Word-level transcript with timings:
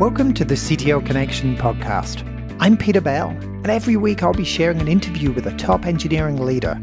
Welcome 0.00 0.32
to 0.32 0.46
the 0.46 0.54
CTO 0.54 1.04
Connection 1.04 1.58
podcast. 1.58 2.24
I'm 2.58 2.78
Peter 2.78 3.02
Bell, 3.02 3.28
and 3.28 3.68
every 3.68 3.98
week 3.98 4.22
I'll 4.22 4.32
be 4.32 4.46
sharing 4.46 4.80
an 4.80 4.88
interview 4.88 5.30
with 5.30 5.46
a 5.46 5.54
top 5.58 5.84
engineering 5.84 6.42
leader. 6.42 6.80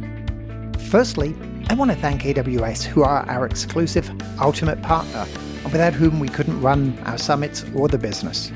Firstly, 0.92 1.36
I 1.68 1.74
want 1.74 1.90
to 1.90 1.98
thank 1.98 2.22
AWS, 2.22 2.84
who 2.84 3.02
are 3.02 3.28
our 3.28 3.48
exclusive 3.48 4.08
ultimate 4.40 4.84
partner, 4.84 5.26
and 5.64 5.72
without 5.72 5.94
whom 5.94 6.20
we 6.20 6.30
couldn't 6.30 6.62
run 6.62 6.96
our 7.08 7.18
summits 7.18 7.66
or 7.74 7.88
the 7.88 7.98
business. 7.98 8.52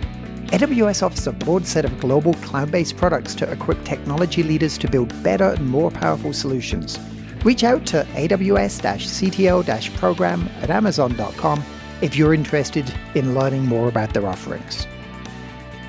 AWS 0.50 1.02
offers 1.02 1.26
a 1.26 1.32
broad 1.32 1.66
set 1.66 1.84
of 1.84 2.00
global 2.00 2.36
cloud 2.36 2.70
based 2.70 2.98
products 2.98 3.34
to 3.34 3.52
equip 3.52 3.84
technology 3.84 4.44
leaders 4.44 4.78
to 4.78 4.88
build 4.88 5.24
better 5.24 5.54
and 5.54 5.68
more 5.68 5.90
powerful 5.90 6.34
solutions. 6.34 7.00
Reach 7.44 7.64
out 7.64 7.88
to 7.88 8.04
AWS 8.14 8.84
CTO 8.84 9.98
program 9.98 10.48
at 10.62 10.70
Amazon.com 10.70 11.64
if 12.02 12.16
you're 12.16 12.34
interested 12.34 12.92
in 13.16 13.36
learning 13.36 13.66
more 13.66 13.88
about 13.88 14.14
their 14.14 14.28
offerings. 14.28 14.88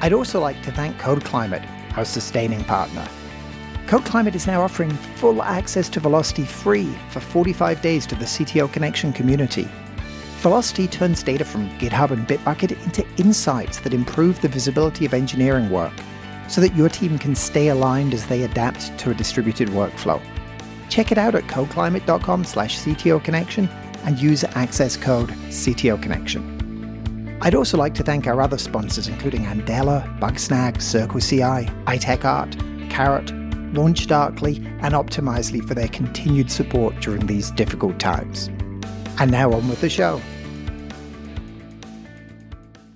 I'd 0.00 0.12
also 0.12 0.40
like 0.40 0.60
to 0.62 0.72
thank 0.72 0.98
Code 0.98 1.24
Climate, 1.24 1.62
our 1.96 2.04
sustaining 2.04 2.64
partner. 2.64 3.06
Code 3.86 4.04
Climate 4.04 4.34
is 4.34 4.46
now 4.46 4.62
offering 4.62 4.90
full 4.90 5.42
access 5.42 5.88
to 5.90 6.00
Velocity 6.00 6.44
free 6.44 6.92
for 7.10 7.20
45 7.20 7.80
days 7.82 8.06
to 8.06 8.14
the 8.14 8.24
CTO 8.24 8.72
Connection 8.72 9.12
community. 9.12 9.68
Velocity 10.38 10.88
turns 10.88 11.22
data 11.22 11.44
from 11.44 11.70
GitHub 11.78 12.10
and 12.10 12.26
Bitbucket 12.26 12.82
into 12.84 13.06
insights 13.16 13.80
that 13.80 13.94
improve 13.94 14.40
the 14.40 14.48
visibility 14.48 15.06
of 15.06 15.14
engineering 15.14 15.70
work 15.70 15.92
so 16.48 16.60
that 16.60 16.74
your 16.74 16.88
team 16.88 17.18
can 17.18 17.34
stay 17.34 17.68
aligned 17.68 18.12
as 18.12 18.26
they 18.26 18.42
adapt 18.42 18.96
to 18.98 19.10
a 19.10 19.14
distributed 19.14 19.68
workflow. 19.68 20.20
Check 20.88 21.12
it 21.12 21.18
out 21.18 21.34
at 21.34 21.44
codeclimate.com 21.44 22.44
slash 22.44 22.78
Connection 23.22 23.68
and 24.04 24.20
use 24.20 24.44
access 24.44 24.96
code 24.96 25.30
CTO 25.48 26.00
Connection. 26.02 27.38
I'd 27.42 27.54
also 27.54 27.76
like 27.76 27.94
to 27.94 28.02
thank 28.02 28.26
our 28.26 28.40
other 28.40 28.58
sponsors, 28.58 29.08
including 29.08 29.42
Andela, 29.42 30.06
Bugsnag, 30.20 30.76
CircleCI, 30.76 31.84
iTechArt, 31.86 32.90
Karat, 32.90 33.26
LaunchDarkly, 33.72 34.64
and 34.82 34.94
Optimizely 34.94 35.66
for 35.66 35.74
their 35.74 35.88
continued 35.88 36.50
support 36.52 36.98
during 37.00 37.26
these 37.26 37.50
difficult 37.50 37.98
times. 37.98 38.48
And 39.18 39.30
now 39.30 39.52
on 39.52 39.68
with 39.68 39.80
the 39.80 39.90
show. 39.90 40.20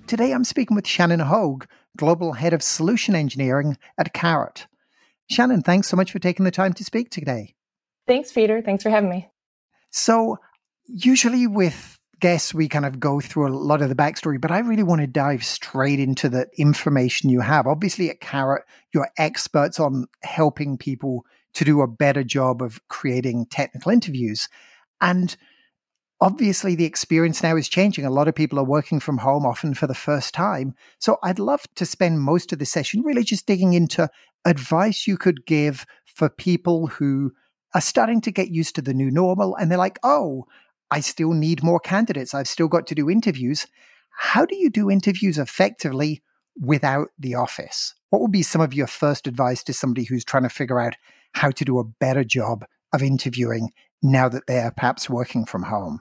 Today 0.07 0.31
I'm 0.31 0.45
speaking 0.45 0.75
with 0.75 0.87
Shannon 0.87 1.19
Hogue, 1.19 1.65
Global 1.97 2.31
Head 2.31 2.53
of 2.53 2.63
Solution 2.63 3.15
Engineering 3.15 3.77
at 3.97 4.13
Karat. 4.13 4.67
Shannon, 5.29 5.61
thanks 5.61 5.89
so 5.89 5.97
much 5.97 6.13
for 6.13 6.19
taking 6.19 6.45
the 6.45 6.51
time 6.51 6.71
to 6.73 6.85
speak 6.85 7.09
today. 7.09 7.53
Thanks, 8.07 8.31
Peter. 8.31 8.61
Thanks 8.61 8.83
for 8.83 8.89
having 8.89 9.09
me. 9.09 9.27
So, 9.89 10.39
usually 10.87 11.47
with 11.47 11.99
guests, 12.19 12.53
we 12.53 12.67
kind 12.67 12.85
of 12.85 12.99
go 12.99 13.19
through 13.19 13.47
a 13.47 13.53
lot 13.53 13.81
of 13.81 13.89
the 13.89 13.95
backstory, 13.95 14.39
but 14.39 14.51
I 14.51 14.59
really 14.59 14.83
want 14.83 15.01
to 15.01 15.07
dive 15.07 15.43
straight 15.43 15.99
into 15.99 16.29
the 16.29 16.47
information 16.57 17.29
you 17.29 17.41
have. 17.41 17.67
Obviously, 17.67 18.09
at 18.09 18.21
Karat, 18.21 18.63
you're 18.93 19.09
experts 19.17 19.79
on 19.79 20.07
helping 20.23 20.77
people 20.77 21.25
to 21.53 21.65
do 21.65 21.81
a 21.81 21.87
better 21.87 22.23
job 22.23 22.61
of 22.61 22.79
creating 22.87 23.45
technical 23.47 23.91
interviews. 23.91 24.47
And 25.01 25.35
obviously, 26.19 26.75
the 26.75 26.85
experience 26.85 27.43
now 27.43 27.55
is 27.55 27.69
changing. 27.69 28.05
A 28.05 28.11
lot 28.11 28.27
of 28.27 28.35
people 28.35 28.59
are 28.59 28.63
working 28.63 28.99
from 28.99 29.19
home, 29.19 29.45
often 29.45 29.73
for 29.73 29.87
the 29.87 29.93
first 29.93 30.33
time. 30.33 30.73
So, 30.99 31.17
I'd 31.23 31.39
love 31.39 31.65
to 31.75 31.85
spend 31.85 32.21
most 32.21 32.51
of 32.51 32.59
the 32.59 32.65
session 32.65 33.03
really 33.03 33.23
just 33.23 33.45
digging 33.45 33.73
into 33.73 34.09
advice 34.45 35.07
you 35.07 35.17
could 35.17 35.45
give 35.45 35.85
for 36.05 36.29
people 36.29 36.87
who 36.87 37.31
are 37.73 37.81
starting 37.81 38.21
to 38.21 38.31
get 38.31 38.49
used 38.49 38.75
to 38.75 38.81
the 38.81 38.93
new 38.93 39.11
normal 39.11 39.55
and 39.55 39.69
they're 39.69 39.77
like, 39.77 39.99
oh, 40.01 40.45
I 40.91 41.01
still 41.01 41.33
need 41.33 41.63
more 41.63 41.79
candidates. 41.79 42.33
I've 42.33 42.47
still 42.47 42.67
got 42.67 42.87
to 42.87 42.95
do 42.95 43.09
interviews. 43.09 43.67
How 44.17 44.45
do 44.45 44.55
you 44.55 44.69
do 44.69 44.89
interviews 44.89 45.37
effectively 45.37 46.23
without 46.59 47.09
the 47.19 47.35
office? 47.35 47.93
What 48.09 48.21
would 48.21 48.31
be 48.31 48.43
some 48.43 48.61
of 48.61 48.73
your 48.73 48.87
first 48.87 49.27
advice 49.27 49.63
to 49.63 49.73
somebody 49.73 50.05
who's 50.05 50.23
trying 50.23 50.43
to 50.43 50.49
figure 50.49 50.79
out 50.79 50.95
how 51.33 51.51
to 51.51 51.65
do 51.65 51.77
a 51.77 51.83
better 51.83 52.23
job 52.23 52.65
of 52.93 53.03
interviewing 53.03 53.71
now 54.01 54.29
that 54.29 54.47
they're 54.47 54.71
perhaps 54.71 55.09
working 55.09 55.45
from 55.45 55.63
home? 55.63 55.99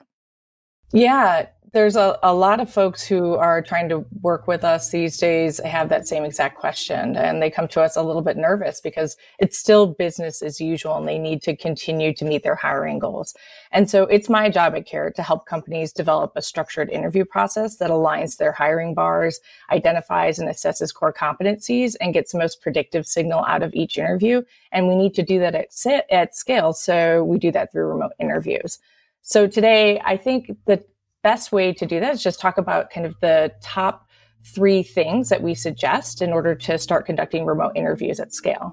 Yeah, 0.93 1.47
there's 1.73 1.97
a, 1.97 2.19
a 2.23 2.33
lot 2.33 2.61
of 2.61 2.71
folks 2.71 3.05
who 3.05 3.35
are 3.35 3.61
trying 3.61 3.89
to 3.89 4.05
work 4.21 4.47
with 4.47 4.63
us 4.63 4.91
these 4.91 5.17
days 5.19 5.59
have 5.65 5.89
that 5.89 6.07
same 6.07 6.25
exact 6.25 6.57
question 6.57 7.17
and 7.17 7.43
they 7.43 7.51
come 7.51 7.67
to 7.69 7.81
us 7.81 7.97
a 7.97 8.03
little 8.03 8.23
bit 8.23 8.37
nervous 8.37 8.81
because 8.81 9.17
it's 9.39 9.59
still 9.59 9.87
business 9.87 10.43
as 10.43 10.61
usual 10.61 10.97
and 10.97 11.09
they 11.09 11.19
need 11.19 11.43
to 11.43 11.57
continue 11.57 12.15
to 12.15 12.25
meet 12.25 12.45
their 12.45 12.55
hiring 12.55 12.99
goals. 12.99 13.35
And 13.73 13.91
so 13.91 14.05
it's 14.05 14.29
my 14.29 14.49
job 14.49 14.75
at 14.75 14.87
Karat 14.87 15.17
to 15.17 15.23
help 15.23 15.47
companies 15.47 15.93
develop 15.93 16.33
a 16.37 16.43
structured 16.43 16.89
interview 16.89 17.25
process 17.25 17.77
that 17.77 17.91
aligns 17.91 18.37
their 18.37 18.53
hiring 18.53 18.95
bars 18.95 19.41
identifies 19.71 20.39
and 20.39 20.49
assesses 20.49 20.95
core 20.95 21.13
competencies 21.13 21.97
and 22.01 22.15
gets 22.15 22.33
the 22.33 22.39
most 22.39 22.63
predictive 22.63 23.07
signal 23.07 23.45
out 23.47 23.63
of 23.63 23.75
each 23.75 23.99
interview. 23.99 24.41
And 24.71 24.87
we 24.87 24.95
need 24.95 25.15
to 25.15 25.23
do 25.23 25.41
that 25.41 25.55
at, 25.55 26.05
at 26.11 26.37
scale 26.37 26.73
so 26.73 27.25
we 27.25 27.39
do 27.39 27.51
that 27.53 27.73
through 27.73 27.87
remote 27.87 28.13
interviews. 28.21 28.79
So 29.23 29.49
today 29.49 30.01
i 30.05 30.17
think 30.17 30.57
that 30.67 30.87
best 31.27 31.51
way 31.51 31.73
to 31.73 31.85
do 31.87 31.99
that 31.99 32.15
is 32.15 32.23
just 32.23 32.41
talk 32.41 32.57
about 32.57 32.91
kind 32.91 33.05
of 33.05 33.17
the 33.21 33.51
top 33.61 34.07
three 34.55 34.85
things 34.85 35.29
that 35.29 35.43
we 35.43 35.57
suggest 35.57 36.23
in 36.23 36.33
order 36.33 36.55
to 36.55 36.79
start 36.79 37.05
conducting 37.05 37.45
remote 37.45 37.73
interviews 37.75 38.21
at 38.21 38.33
scale. 38.33 38.73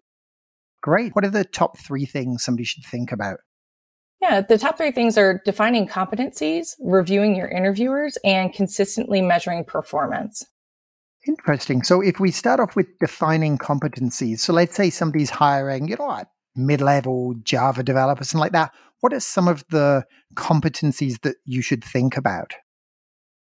Great. 0.83 1.15
What 1.15 1.25
are 1.25 1.31
the 1.31 1.45
top 1.45 1.79
three 1.79 2.05
things 2.05 2.43
somebody 2.43 2.63
should 2.63 2.85
think 2.85 3.11
about? 3.11 3.39
Yeah, 4.21 4.41
the 4.41 4.59
top 4.59 4.77
three 4.77 4.91
things 4.91 5.17
are 5.17 5.41
defining 5.43 5.87
competencies, 5.87 6.75
reviewing 6.79 7.35
your 7.35 7.47
interviewers, 7.47 8.19
and 8.23 8.53
consistently 8.53 9.19
measuring 9.19 9.65
performance. 9.65 10.45
Interesting. 11.27 11.81
So 11.81 12.01
if 12.01 12.19
we 12.19 12.29
start 12.29 12.59
off 12.59 12.75
with 12.75 12.85
defining 12.99 13.57
competencies, 13.57 14.39
so 14.39 14.53
let's 14.53 14.75
say 14.75 14.91
somebody's 14.91 15.31
hiring, 15.31 15.87
you 15.87 15.95
know, 15.97 16.23
mid-level 16.55 17.33
Java 17.43 17.81
developer, 17.81 18.23
something 18.23 18.41
like 18.41 18.51
that 18.51 18.71
what 19.03 19.11
are 19.11 19.19
some 19.19 19.49
of 19.49 19.65
the 19.69 20.05
competencies 20.35 21.19
that 21.23 21.35
you 21.43 21.61
should 21.61 21.83
think 21.83 22.15
about? 22.15 22.53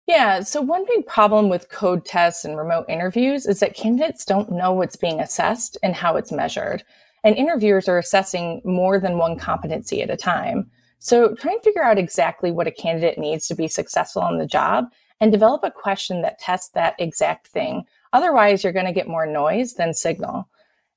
Yeah, 0.06 0.40
so 0.40 0.60
one 0.60 0.84
big 0.86 1.06
problem 1.06 1.48
with 1.48 1.70
code 1.70 2.04
tests 2.04 2.44
and 2.44 2.58
remote 2.58 2.84
interviews 2.86 3.46
is 3.46 3.60
that 3.60 3.74
candidates 3.74 4.26
don't 4.26 4.52
know 4.52 4.72
what's 4.72 4.96
being 4.96 5.20
assessed 5.20 5.78
and 5.82 5.94
how 5.94 6.16
it's 6.16 6.30
measured. 6.30 6.84
And 7.24 7.34
interviewers 7.34 7.88
are 7.88 7.96
assessing 7.96 8.60
more 8.62 9.00
than 9.00 9.16
one 9.16 9.38
competency 9.38 10.02
at 10.02 10.10
a 10.10 10.18
time. 10.18 10.70
So 10.98 11.34
try 11.34 11.52
and 11.52 11.62
figure 11.62 11.82
out 11.82 11.96
exactly 11.96 12.50
what 12.50 12.66
a 12.66 12.70
candidate 12.70 13.16
needs 13.16 13.48
to 13.48 13.54
be 13.54 13.68
successful 13.68 14.20
on 14.20 14.36
the 14.36 14.46
job 14.46 14.84
and 15.18 15.32
develop 15.32 15.64
a 15.64 15.70
question 15.70 16.20
that 16.22 16.38
tests 16.38 16.70
that 16.74 16.94
exact 16.98 17.46
thing. 17.46 17.84
Otherwise, 18.12 18.62
you're 18.62 18.72
going 18.74 18.84
to 18.84 18.92
get 18.92 19.08
more 19.08 19.26
noise 19.26 19.74
than 19.74 19.94
signal. 19.94 20.46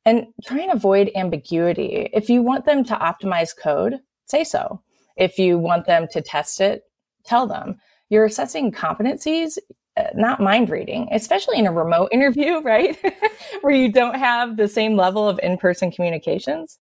And 0.04 0.26
try 0.44 0.60
and 0.60 0.72
avoid 0.74 1.10
ambiguity. 1.16 2.10
If 2.12 2.30
you 2.30 2.42
want 2.42 2.66
them 2.66 2.84
to 2.86 2.96
optimize 2.96 3.56
code, 3.56 4.00
say 4.32 4.44
so. 4.44 4.82
If 5.18 5.38
you 5.38 5.60
want 5.60 5.86
them 5.86 6.08
to 6.12 6.22
test 6.22 6.62
it, 6.62 6.84
tell 7.26 7.46
them. 7.48 7.78
You're 8.10 8.26
assessing 8.26 8.72
competencies, 8.72 9.58
uh, 9.98 10.04
not 10.16 10.40
mind 10.40 10.70
reading, 10.70 11.08
especially 11.12 11.60
in 11.60 11.68
a 11.68 11.72
remote 11.72 12.10
interview, 12.12 12.62
right? 12.62 12.98
Where 13.62 13.76
you 13.76 13.92
don't 13.92 14.16
have 14.16 14.58
the 14.58 14.68
same 14.68 14.96
level 14.96 15.28
of 15.28 15.40
in 15.44 15.58
person 15.58 15.92
communications. 15.92 16.80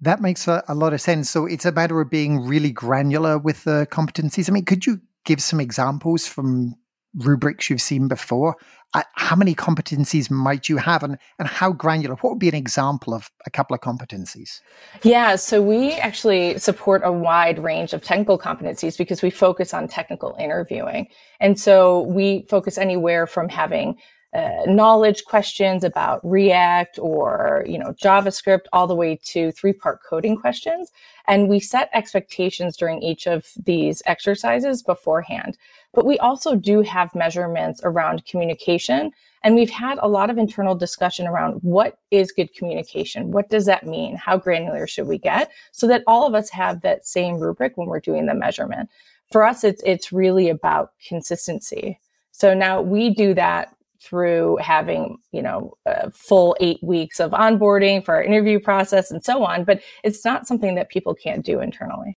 That 0.00 0.20
makes 0.20 0.46
a, 0.46 0.62
a, 0.68 0.74
lot 0.74 0.92
of 0.92 1.00
sense. 1.00 1.30
So 1.30 1.46
it's 1.46 1.64
a 1.64 1.72
matter 1.72 2.00
of 2.00 2.10
being 2.10 2.46
really 2.46 2.70
granular 2.70 3.38
with 3.38 3.64
the 3.64 3.86
competencies. 3.90 4.48
I 4.48 4.52
mean, 4.52 4.64
could 4.64 4.86
you 4.86 5.00
give 5.24 5.42
some 5.42 5.58
examples 5.58 6.26
from 6.26 6.74
rubrics 7.16 7.70
you've 7.70 7.80
seen 7.80 8.08
before? 8.08 8.56
Uh, 8.94 9.02
how 9.16 9.36
many 9.36 9.54
competencies 9.54 10.30
might 10.30 10.68
you 10.68 10.76
have 10.76 11.02
and, 11.02 11.18
and 11.38 11.48
how 11.48 11.72
granular? 11.72 12.14
What 12.16 12.30
would 12.30 12.38
be 12.38 12.48
an 12.48 12.54
example 12.54 13.12
of 13.12 13.30
a 13.44 13.50
couple 13.50 13.74
of 13.74 13.80
competencies? 13.80 14.60
Yeah, 15.02 15.36
so 15.36 15.60
we 15.60 15.92
actually 15.94 16.56
support 16.58 17.02
a 17.04 17.12
wide 17.12 17.58
range 17.58 17.92
of 17.92 18.02
technical 18.02 18.38
competencies 18.38 18.96
because 18.96 19.22
we 19.22 19.30
focus 19.30 19.74
on 19.74 19.88
technical 19.88 20.36
interviewing. 20.38 21.08
And 21.40 21.58
so 21.58 22.02
we 22.02 22.46
focus 22.48 22.78
anywhere 22.78 23.26
from 23.26 23.48
having 23.48 23.96
uh, 24.36 24.64
knowledge 24.66 25.24
questions 25.24 25.82
about 25.82 26.20
React 26.22 26.98
or 26.98 27.64
you 27.66 27.78
know 27.78 27.94
JavaScript, 28.02 28.66
all 28.72 28.86
the 28.86 28.94
way 28.94 29.18
to 29.24 29.50
three-part 29.52 30.00
coding 30.08 30.36
questions, 30.36 30.92
and 31.26 31.48
we 31.48 31.58
set 31.58 31.88
expectations 31.94 32.76
during 32.76 33.02
each 33.02 33.26
of 33.26 33.46
these 33.64 34.02
exercises 34.06 34.82
beforehand. 34.82 35.56
But 35.94 36.04
we 36.04 36.18
also 36.18 36.54
do 36.54 36.82
have 36.82 37.14
measurements 37.14 37.80
around 37.82 38.26
communication, 38.26 39.12
and 39.42 39.54
we've 39.54 39.70
had 39.70 39.98
a 40.02 40.08
lot 40.08 40.28
of 40.28 40.38
internal 40.38 40.74
discussion 40.74 41.26
around 41.26 41.52
what 41.62 41.98
is 42.10 42.32
good 42.32 42.52
communication, 42.54 43.30
what 43.30 43.48
does 43.48 43.64
that 43.66 43.86
mean, 43.86 44.16
how 44.16 44.36
granular 44.36 44.86
should 44.86 45.06
we 45.06 45.18
get, 45.18 45.50
so 45.72 45.86
that 45.86 46.02
all 46.06 46.26
of 46.26 46.34
us 46.34 46.50
have 46.50 46.82
that 46.82 47.06
same 47.06 47.38
rubric 47.38 47.76
when 47.76 47.88
we're 47.88 48.00
doing 48.00 48.26
the 48.26 48.34
measurement. 48.34 48.90
For 49.32 49.44
us, 49.44 49.64
it's 49.64 49.82
it's 49.84 50.12
really 50.12 50.48
about 50.50 50.92
consistency. 51.08 51.98
So 52.32 52.52
now 52.52 52.82
we 52.82 53.14
do 53.14 53.32
that 53.34 53.75
through 54.06 54.58
having, 54.60 55.18
you 55.32 55.42
know, 55.42 55.74
a 55.84 56.10
full 56.10 56.56
eight 56.60 56.78
weeks 56.82 57.18
of 57.18 57.32
onboarding 57.32 58.04
for 58.04 58.14
our 58.14 58.22
interview 58.22 58.60
process 58.60 59.10
and 59.10 59.24
so 59.24 59.44
on. 59.44 59.64
But 59.64 59.80
it's 60.04 60.24
not 60.24 60.46
something 60.46 60.76
that 60.76 60.88
people 60.88 61.14
can't 61.14 61.44
do 61.44 61.60
internally. 61.60 62.16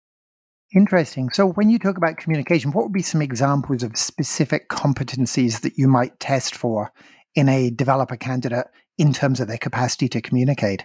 Interesting. 0.74 1.30
So, 1.30 1.46
when 1.52 1.70
you 1.70 1.78
talk 1.78 1.96
about 1.96 2.18
communication, 2.18 2.72
what 2.72 2.84
would 2.84 2.92
be 2.92 3.02
some 3.02 3.22
examples 3.22 3.82
of 3.82 3.96
specific 3.96 4.68
competencies 4.68 5.62
that 5.62 5.78
you 5.78 5.88
might 5.88 6.20
test 6.20 6.54
for 6.54 6.92
in 7.34 7.48
a 7.48 7.70
developer 7.70 8.16
candidate 8.16 8.66
in 8.98 9.14
terms 9.14 9.40
of 9.40 9.48
their 9.48 9.56
capacity 9.56 10.08
to 10.10 10.20
communicate? 10.20 10.84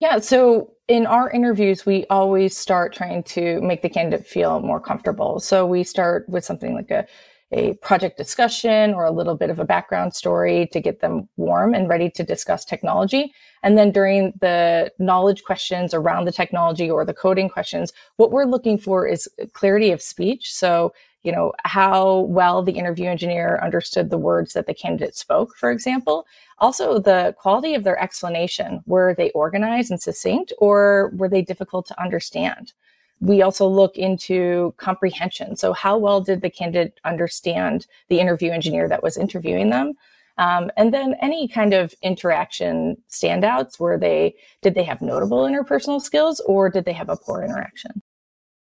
Yeah. 0.00 0.18
So, 0.18 0.72
in 0.88 1.06
our 1.06 1.30
interviews, 1.30 1.86
we 1.86 2.06
always 2.10 2.56
start 2.56 2.92
trying 2.92 3.22
to 3.24 3.60
make 3.60 3.82
the 3.82 3.88
candidate 3.88 4.26
feel 4.26 4.60
more 4.60 4.80
comfortable. 4.80 5.38
So, 5.38 5.64
we 5.64 5.84
start 5.84 6.28
with 6.28 6.44
something 6.44 6.74
like 6.74 6.90
a 6.90 7.06
a 7.52 7.74
project 7.74 8.18
discussion 8.18 8.92
or 8.92 9.04
a 9.04 9.10
little 9.10 9.34
bit 9.34 9.50
of 9.50 9.58
a 9.58 9.64
background 9.64 10.14
story 10.14 10.68
to 10.72 10.80
get 10.80 11.00
them 11.00 11.28
warm 11.36 11.74
and 11.74 11.88
ready 11.88 12.10
to 12.10 12.22
discuss 12.22 12.64
technology. 12.64 13.32
And 13.62 13.78
then 13.78 13.90
during 13.90 14.34
the 14.40 14.92
knowledge 14.98 15.44
questions 15.44 15.94
around 15.94 16.26
the 16.26 16.32
technology 16.32 16.90
or 16.90 17.04
the 17.04 17.14
coding 17.14 17.48
questions, 17.48 17.92
what 18.16 18.30
we're 18.30 18.44
looking 18.44 18.78
for 18.78 19.06
is 19.06 19.28
clarity 19.54 19.90
of 19.92 20.02
speech. 20.02 20.52
So, 20.52 20.92
you 21.22 21.32
know, 21.32 21.52
how 21.64 22.20
well 22.20 22.62
the 22.62 22.72
interview 22.72 23.08
engineer 23.08 23.58
understood 23.62 24.10
the 24.10 24.18
words 24.18 24.52
that 24.52 24.66
the 24.66 24.74
candidate 24.74 25.16
spoke, 25.16 25.56
for 25.56 25.70
example. 25.70 26.26
Also, 26.58 26.98
the 26.98 27.34
quality 27.38 27.74
of 27.74 27.82
their 27.82 28.00
explanation. 28.00 28.82
Were 28.86 29.14
they 29.14 29.30
organized 29.30 29.90
and 29.90 30.00
succinct 30.00 30.52
or 30.58 31.12
were 31.16 31.28
they 31.28 31.42
difficult 31.42 31.86
to 31.86 32.00
understand? 32.00 32.72
We 33.20 33.42
also 33.42 33.66
look 33.66 33.96
into 33.96 34.74
comprehension. 34.76 35.56
So 35.56 35.72
how 35.72 35.98
well 35.98 36.20
did 36.20 36.40
the 36.40 36.50
candidate 36.50 37.00
understand 37.04 37.86
the 38.08 38.20
interview 38.20 38.50
engineer 38.50 38.88
that 38.88 39.02
was 39.02 39.16
interviewing 39.16 39.70
them? 39.70 39.94
Um, 40.38 40.70
and 40.76 40.94
then 40.94 41.16
any 41.20 41.48
kind 41.48 41.74
of 41.74 41.94
interaction 42.00 42.96
standouts 43.10 43.80
were 43.80 43.98
they 43.98 44.36
did 44.62 44.74
they 44.74 44.84
have 44.84 45.02
notable 45.02 45.42
interpersonal 45.42 46.00
skills 46.00 46.40
or 46.46 46.70
did 46.70 46.84
they 46.84 46.92
have 46.92 47.08
a 47.08 47.16
poor 47.16 47.42
interaction 47.42 48.02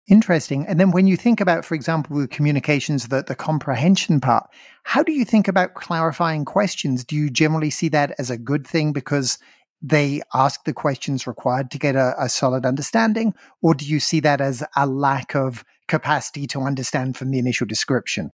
interesting 0.09 0.65
and 0.69 0.79
then 0.79 0.93
when 0.93 1.09
you 1.09 1.17
think 1.17 1.41
about 1.41 1.65
for 1.65 1.75
example 1.75 2.17
the 2.17 2.29
communications 2.29 3.09
the, 3.09 3.25
the 3.25 3.35
comprehension 3.35 4.21
part 4.21 4.49
how 4.85 5.03
do 5.03 5.11
you 5.11 5.25
think 5.25 5.49
about 5.49 5.75
clarifying 5.75 6.45
questions 6.45 7.05
do 7.05 7.17
you 7.17 7.29
generally 7.29 7.71
see 7.71 7.89
that 7.89 8.15
as 8.21 8.31
a 8.31 8.39
good 8.39 8.65
thing 8.65 8.93
because 8.93 9.39
they 9.82 10.23
ask 10.34 10.64
the 10.64 10.73
questions 10.73 11.26
required 11.26 11.70
to 11.70 11.78
get 11.78 11.96
a, 11.96 12.14
a, 12.19 12.28
solid 12.28 12.64
understanding, 12.64 13.34
or 13.62 13.75
do 13.75 13.84
you 13.84 14.00
see 14.00 14.20
that 14.20 14.40
as 14.40 14.64
a 14.76 14.87
lack 14.87 15.34
of 15.34 15.64
capacity 15.87 16.46
to 16.49 16.62
understand 16.62 17.17
from 17.17 17.31
the 17.31 17.38
initial 17.38 17.67
description? 17.67 18.31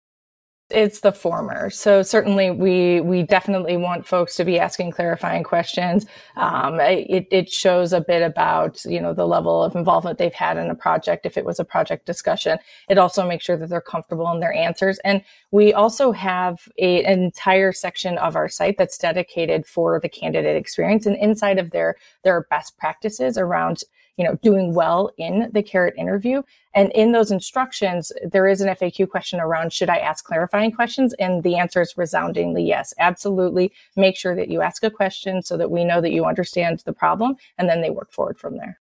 It's 0.70 1.00
the 1.00 1.12
former. 1.12 1.68
So 1.68 2.02
certainly 2.02 2.50
we 2.50 3.02
we 3.02 3.24
definitely 3.24 3.76
want 3.76 4.06
folks 4.06 4.36
to 4.36 4.44
be 4.44 4.58
asking 4.58 4.92
clarifying 4.92 5.42
questions. 5.42 6.06
Um, 6.36 6.80
it, 6.80 7.26
it 7.30 7.52
shows 7.52 7.92
a 7.92 8.00
bit 8.00 8.22
about 8.22 8.82
you 8.86 8.98
know 8.98 9.12
the 9.12 9.26
level 9.26 9.62
of 9.62 9.76
involvement 9.76 10.16
they've 10.16 10.32
had 10.32 10.56
in 10.56 10.70
a 10.70 10.74
project. 10.74 11.26
If 11.26 11.36
it 11.36 11.44
was 11.44 11.60
a 11.60 11.64
project 11.64 12.06
discussion, 12.06 12.58
it 12.88 12.96
also 12.96 13.26
makes 13.26 13.44
sure 13.44 13.58
that 13.58 13.68
they're 13.68 13.82
comfortable 13.82 14.32
in 14.32 14.40
their 14.40 14.54
answers. 14.54 14.98
And 15.04 15.22
we 15.50 15.74
also 15.74 16.10
have 16.10 16.66
a, 16.78 17.04
an 17.04 17.22
entire 17.22 17.72
section 17.72 18.16
of 18.16 18.34
our 18.34 18.48
site 18.48 18.78
that's 18.78 18.96
dedicated 18.96 19.66
for 19.66 20.00
the 20.00 20.08
candidate 20.08 20.56
experience. 20.56 21.04
And 21.04 21.16
inside 21.16 21.58
of 21.58 21.72
there, 21.72 21.96
there 22.22 22.34
are 22.34 22.46
best 22.48 22.78
practices 22.78 23.36
around 23.36 23.82
you 24.16 24.24
know, 24.24 24.36
doing 24.42 24.74
well 24.74 25.10
in 25.16 25.50
the 25.52 25.62
Karat 25.62 25.94
interview. 25.96 26.42
And 26.74 26.90
in 26.92 27.12
those 27.12 27.30
instructions, 27.30 28.12
there 28.30 28.46
is 28.46 28.60
an 28.60 28.68
FAQ 28.68 29.08
question 29.08 29.40
around 29.40 29.72
should 29.72 29.90
I 29.90 29.98
ask 29.98 30.24
clarifying 30.24 30.72
questions? 30.72 31.14
And 31.14 31.42
the 31.42 31.56
answer 31.56 31.80
is 31.80 31.96
resoundingly 31.96 32.64
yes, 32.64 32.92
absolutely. 32.98 33.72
Make 33.96 34.16
sure 34.16 34.36
that 34.36 34.48
you 34.48 34.62
ask 34.62 34.82
a 34.84 34.90
question 34.90 35.42
so 35.42 35.56
that 35.56 35.70
we 35.70 35.84
know 35.84 36.00
that 36.00 36.12
you 36.12 36.24
understand 36.24 36.82
the 36.84 36.92
problem 36.92 37.36
and 37.58 37.68
then 37.68 37.80
they 37.80 37.90
work 37.90 38.12
forward 38.12 38.38
from 38.38 38.56
there. 38.56 38.78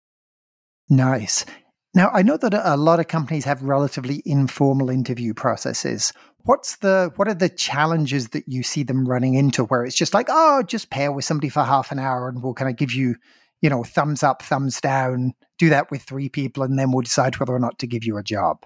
Nice. 0.88 1.44
Now, 1.94 2.10
I 2.12 2.22
know 2.22 2.36
that 2.36 2.52
a 2.52 2.76
lot 2.76 3.00
of 3.00 3.08
companies 3.08 3.46
have 3.46 3.62
relatively 3.62 4.22
informal 4.26 4.90
interview 4.90 5.32
processes. 5.32 6.12
What's 6.44 6.76
the 6.76 7.10
what 7.16 7.26
are 7.26 7.34
the 7.34 7.48
challenges 7.48 8.28
that 8.28 8.46
you 8.46 8.62
see 8.62 8.82
them 8.82 9.08
running 9.08 9.34
into 9.34 9.64
where 9.64 9.84
it's 9.84 9.96
just 9.96 10.12
like, 10.12 10.26
oh, 10.28 10.62
just 10.62 10.90
pair 10.90 11.10
with 11.10 11.24
somebody 11.24 11.48
for 11.48 11.64
half 11.64 11.90
an 11.90 11.98
hour 11.98 12.28
and 12.28 12.42
we'll 12.42 12.54
kind 12.54 12.70
of 12.70 12.76
give 12.76 12.92
you 12.92 13.16
you 13.66 13.70
know, 13.70 13.82
thumbs 13.82 14.22
up, 14.22 14.42
thumbs 14.42 14.80
down, 14.80 15.34
do 15.58 15.68
that 15.70 15.90
with 15.90 16.00
three 16.00 16.28
people, 16.28 16.62
and 16.62 16.78
then 16.78 16.92
we'll 16.92 17.02
decide 17.02 17.34
whether 17.40 17.52
or 17.52 17.58
not 17.58 17.80
to 17.80 17.86
give 17.88 18.04
you 18.04 18.16
a 18.16 18.22
job. 18.22 18.64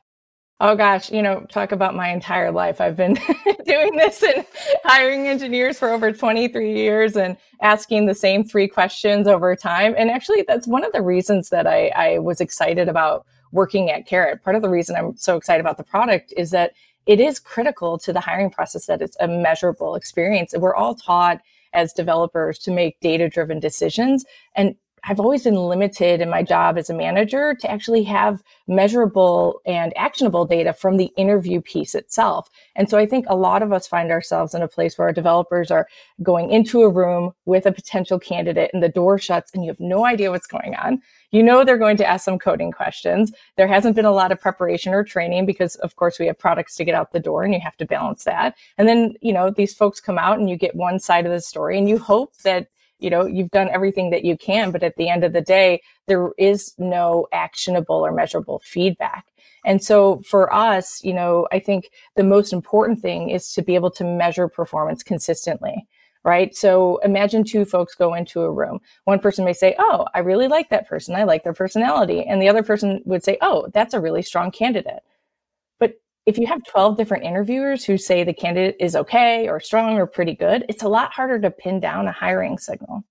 Oh 0.60 0.76
gosh, 0.76 1.10
you 1.10 1.22
know, 1.22 1.46
talk 1.50 1.72
about 1.72 1.94
my 1.94 2.10
entire 2.10 2.52
life. 2.52 2.82
I've 2.82 2.98
been 2.98 3.14
doing 3.64 3.96
this 3.96 4.22
and 4.22 4.44
hiring 4.84 5.26
engineers 5.26 5.78
for 5.78 5.88
over 5.88 6.12
23 6.12 6.76
years 6.76 7.16
and 7.16 7.38
asking 7.62 8.04
the 8.04 8.14
same 8.14 8.44
three 8.44 8.68
questions 8.68 9.26
over 9.26 9.56
time. 9.56 9.94
And 9.96 10.10
actually, 10.10 10.44
that's 10.46 10.68
one 10.68 10.84
of 10.84 10.92
the 10.92 11.00
reasons 11.00 11.48
that 11.48 11.66
I, 11.66 11.88
I 11.96 12.18
was 12.18 12.42
excited 12.42 12.86
about 12.86 13.24
working 13.52 13.90
at 13.90 14.06
Karat. 14.06 14.44
Part 14.44 14.54
of 14.54 14.60
the 14.60 14.68
reason 14.68 14.96
I'm 14.96 15.16
so 15.16 15.34
excited 15.34 15.62
about 15.62 15.78
the 15.78 15.82
product 15.82 16.34
is 16.36 16.50
that 16.50 16.72
it 17.06 17.20
is 17.20 17.40
critical 17.40 17.96
to 18.00 18.12
the 18.12 18.20
hiring 18.20 18.50
process 18.50 18.84
that 18.84 19.00
it's 19.00 19.16
a 19.18 19.28
measurable 19.28 19.94
experience. 19.94 20.52
We're 20.54 20.74
all 20.74 20.94
taught 20.94 21.40
as 21.72 21.94
developers 21.94 22.58
to 22.58 22.70
make 22.70 23.00
data 23.00 23.30
driven 23.30 23.60
decisions. 23.60 24.26
And 24.54 24.74
I've 25.04 25.20
always 25.20 25.44
been 25.44 25.56
limited 25.56 26.20
in 26.20 26.28
my 26.28 26.42
job 26.42 26.76
as 26.76 26.90
a 26.90 26.94
manager 26.94 27.54
to 27.60 27.70
actually 27.70 28.02
have 28.04 28.42
measurable 28.68 29.60
and 29.66 29.92
actionable 29.96 30.44
data 30.44 30.72
from 30.72 30.96
the 30.96 31.12
interview 31.16 31.60
piece 31.60 31.94
itself. 31.94 32.48
And 32.76 32.88
so 32.88 32.98
I 32.98 33.06
think 33.06 33.26
a 33.28 33.36
lot 33.36 33.62
of 33.62 33.72
us 33.72 33.86
find 33.86 34.10
ourselves 34.10 34.54
in 34.54 34.62
a 34.62 34.68
place 34.68 34.96
where 34.96 35.08
our 35.08 35.12
developers 35.12 35.70
are 35.70 35.88
going 36.22 36.50
into 36.50 36.82
a 36.82 36.88
room 36.88 37.32
with 37.46 37.66
a 37.66 37.72
potential 37.72 38.18
candidate 38.18 38.70
and 38.72 38.82
the 38.82 38.88
door 38.88 39.18
shuts 39.18 39.52
and 39.54 39.64
you 39.64 39.70
have 39.70 39.80
no 39.80 40.04
idea 40.04 40.30
what's 40.30 40.46
going 40.46 40.74
on. 40.74 41.00
You 41.32 41.42
know 41.42 41.64
they're 41.64 41.78
going 41.78 41.96
to 41.98 42.06
ask 42.06 42.24
some 42.24 42.38
coding 42.38 42.72
questions. 42.72 43.32
There 43.56 43.68
hasn't 43.68 43.96
been 43.96 44.04
a 44.04 44.12
lot 44.12 44.32
of 44.32 44.40
preparation 44.40 44.92
or 44.92 45.04
training 45.04 45.46
because 45.46 45.76
of 45.76 45.96
course 45.96 46.18
we 46.18 46.26
have 46.26 46.38
products 46.38 46.76
to 46.76 46.84
get 46.84 46.94
out 46.94 47.12
the 47.12 47.20
door 47.20 47.44
and 47.44 47.54
you 47.54 47.60
have 47.60 47.76
to 47.78 47.86
balance 47.86 48.24
that. 48.24 48.56
And 48.78 48.88
then, 48.88 49.14
you 49.20 49.32
know, 49.32 49.50
these 49.50 49.74
folks 49.74 50.00
come 50.00 50.18
out 50.18 50.38
and 50.38 50.50
you 50.50 50.56
get 50.56 50.74
one 50.74 50.98
side 50.98 51.26
of 51.26 51.32
the 51.32 51.40
story 51.40 51.78
and 51.78 51.88
you 51.88 51.98
hope 51.98 52.36
that 52.38 52.68
you 53.02 53.10
know 53.10 53.26
you've 53.26 53.50
done 53.50 53.68
everything 53.70 54.10
that 54.10 54.24
you 54.24 54.36
can 54.36 54.70
but 54.70 54.82
at 54.82 54.96
the 54.96 55.08
end 55.08 55.24
of 55.24 55.32
the 55.32 55.40
day 55.40 55.80
there 56.06 56.30
is 56.38 56.74
no 56.78 57.26
actionable 57.32 57.96
or 57.96 58.12
measurable 58.12 58.60
feedback. 58.64 59.26
And 59.64 59.82
so 59.82 60.20
for 60.20 60.52
us 60.52 61.02
you 61.04 61.14
know 61.14 61.46
i 61.52 61.58
think 61.58 61.90
the 62.16 62.24
most 62.24 62.52
important 62.52 63.00
thing 63.00 63.30
is 63.30 63.52
to 63.52 63.62
be 63.62 63.74
able 63.74 63.90
to 63.92 64.04
measure 64.04 64.48
performance 64.48 65.02
consistently 65.02 65.86
right? 66.22 66.54
So 66.54 66.98
imagine 66.98 67.44
two 67.44 67.64
folks 67.64 67.94
go 67.94 68.12
into 68.12 68.42
a 68.42 68.52
room. 68.52 68.78
One 69.04 69.20
person 69.20 69.42
may 69.44 69.54
say 69.54 69.74
oh 69.78 70.06
i 70.14 70.18
really 70.18 70.48
like 70.48 70.68
that 70.70 70.88
person. 70.88 71.14
I 71.14 71.24
like 71.24 71.44
their 71.44 71.54
personality. 71.54 72.24
And 72.24 72.42
the 72.42 72.48
other 72.48 72.62
person 72.62 73.00
would 73.06 73.24
say 73.24 73.38
oh 73.40 73.68
that's 73.72 73.94
a 73.94 74.00
really 74.00 74.22
strong 74.22 74.50
candidate 74.50 75.02
if 76.26 76.38
you 76.38 76.46
have 76.46 76.62
12 76.64 76.96
different 76.96 77.24
interviewers 77.24 77.84
who 77.84 77.96
say 77.96 78.24
the 78.24 78.34
candidate 78.34 78.76
is 78.78 78.94
okay 78.94 79.48
or 79.48 79.58
strong 79.58 79.96
or 79.96 80.06
pretty 80.06 80.34
good, 80.34 80.64
it's 80.68 80.82
a 80.82 80.88
lot 80.88 81.12
harder 81.12 81.40
to 81.40 81.50
pin 81.50 81.80
down 81.80 82.06
a 82.06 82.12
hiring 82.12 82.58
signal. 82.58 83.04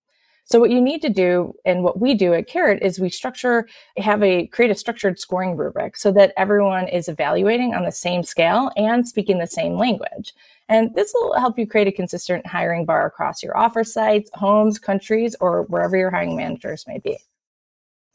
So 0.45 0.59
what 0.59 0.71
you 0.71 0.81
need 0.81 1.03
to 1.03 1.09
do 1.09 1.53
and 1.63 1.83
what 1.83 1.99
we 1.99 2.15
do 2.15 2.33
at 2.33 2.47
Karat 2.47 2.81
is 2.81 2.99
we 2.99 3.09
structure, 3.09 3.67
have 3.97 4.23
a 4.23 4.47
create 4.47 4.71
a 4.71 4.75
structured 4.75 5.19
scoring 5.19 5.55
rubric 5.55 5.95
so 5.95 6.11
that 6.13 6.33
everyone 6.37 6.87
is 6.87 7.07
evaluating 7.07 7.75
on 7.75 7.83
the 7.83 7.91
same 7.91 8.23
scale 8.23 8.71
and 8.75 9.07
speaking 9.07 9.37
the 9.37 9.45
same 9.45 9.75
language. 9.75 10.33
And 10.67 10.93
this 10.95 11.11
will 11.13 11.37
help 11.37 11.59
you 11.59 11.67
create 11.67 11.87
a 11.87 11.91
consistent 11.91 12.47
hiring 12.47 12.85
bar 12.85 13.05
across 13.05 13.43
your 13.43 13.55
offer 13.57 13.83
sites, 13.83 14.31
homes, 14.33 14.79
countries, 14.79 15.35
or 15.39 15.63
wherever 15.63 15.95
your 15.95 16.09
hiring 16.09 16.35
managers 16.35 16.85
may 16.87 16.97
be. 16.97 17.17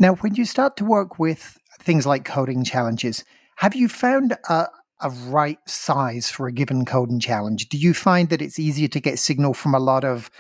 Now, 0.00 0.14
when 0.16 0.34
you 0.34 0.44
start 0.44 0.76
to 0.78 0.84
work 0.84 1.20
with 1.20 1.56
things 1.80 2.04
like 2.04 2.24
coding 2.24 2.64
challenges, 2.64 3.24
have 3.56 3.76
you 3.76 3.88
found 3.88 4.36
a, 4.48 4.66
a 5.04 5.10
right 5.28 5.58
size 5.68 6.30
for 6.30 6.48
a 6.48 6.52
given 6.52 6.84
coding 6.84 7.20
challenge? 7.20 7.68
Do 7.68 7.78
you 7.78 7.94
find 7.94 8.30
that 8.30 8.42
it's 8.42 8.58
easier 8.58 8.88
to 8.88 9.00
get 9.00 9.18
signal 9.18 9.54
from 9.54 9.74
a 9.74 9.78
lot 9.78 10.04
of 10.04 10.30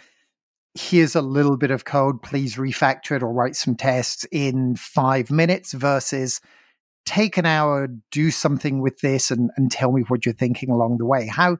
here's 0.74 1.14
a 1.14 1.22
little 1.22 1.56
bit 1.56 1.70
of 1.70 1.84
code, 1.84 2.20
please 2.22 2.56
refactor 2.56 3.16
it 3.16 3.22
or 3.22 3.32
write 3.32 3.54
some 3.54 3.76
tests 3.76 4.26
in 4.32 4.74
five 4.74 5.30
minutes 5.30 5.72
versus 5.72 6.40
take 7.06 7.36
an 7.36 7.46
hour, 7.46 7.88
do 8.10 8.30
something 8.30 8.80
with 8.80 8.98
this 9.00 9.30
and, 9.30 9.50
and 9.56 9.70
tell 9.70 9.92
me 9.92 10.02
what 10.02 10.26
you're 10.26 10.34
thinking 10.34 10.70
along 10.70 10.98
the 10.98 11.04
way? 11.04 11.26
How 11.26 11.58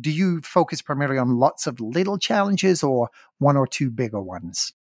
do 0.00 0.10
you 0.10 0.40
focus 0.40 0.80
primarily 0.80 1.18
on 1.18 1.38
lots 1.38 1.66
of 1.66 1.80
little 1.80 2.18
challenges 2.18 2.82
or 2.82 3.10
one 3.38 3.56
or 3.56 3.66
two 3.66 3.90
bigger 3.90 4.20
ones? 4.20 4.72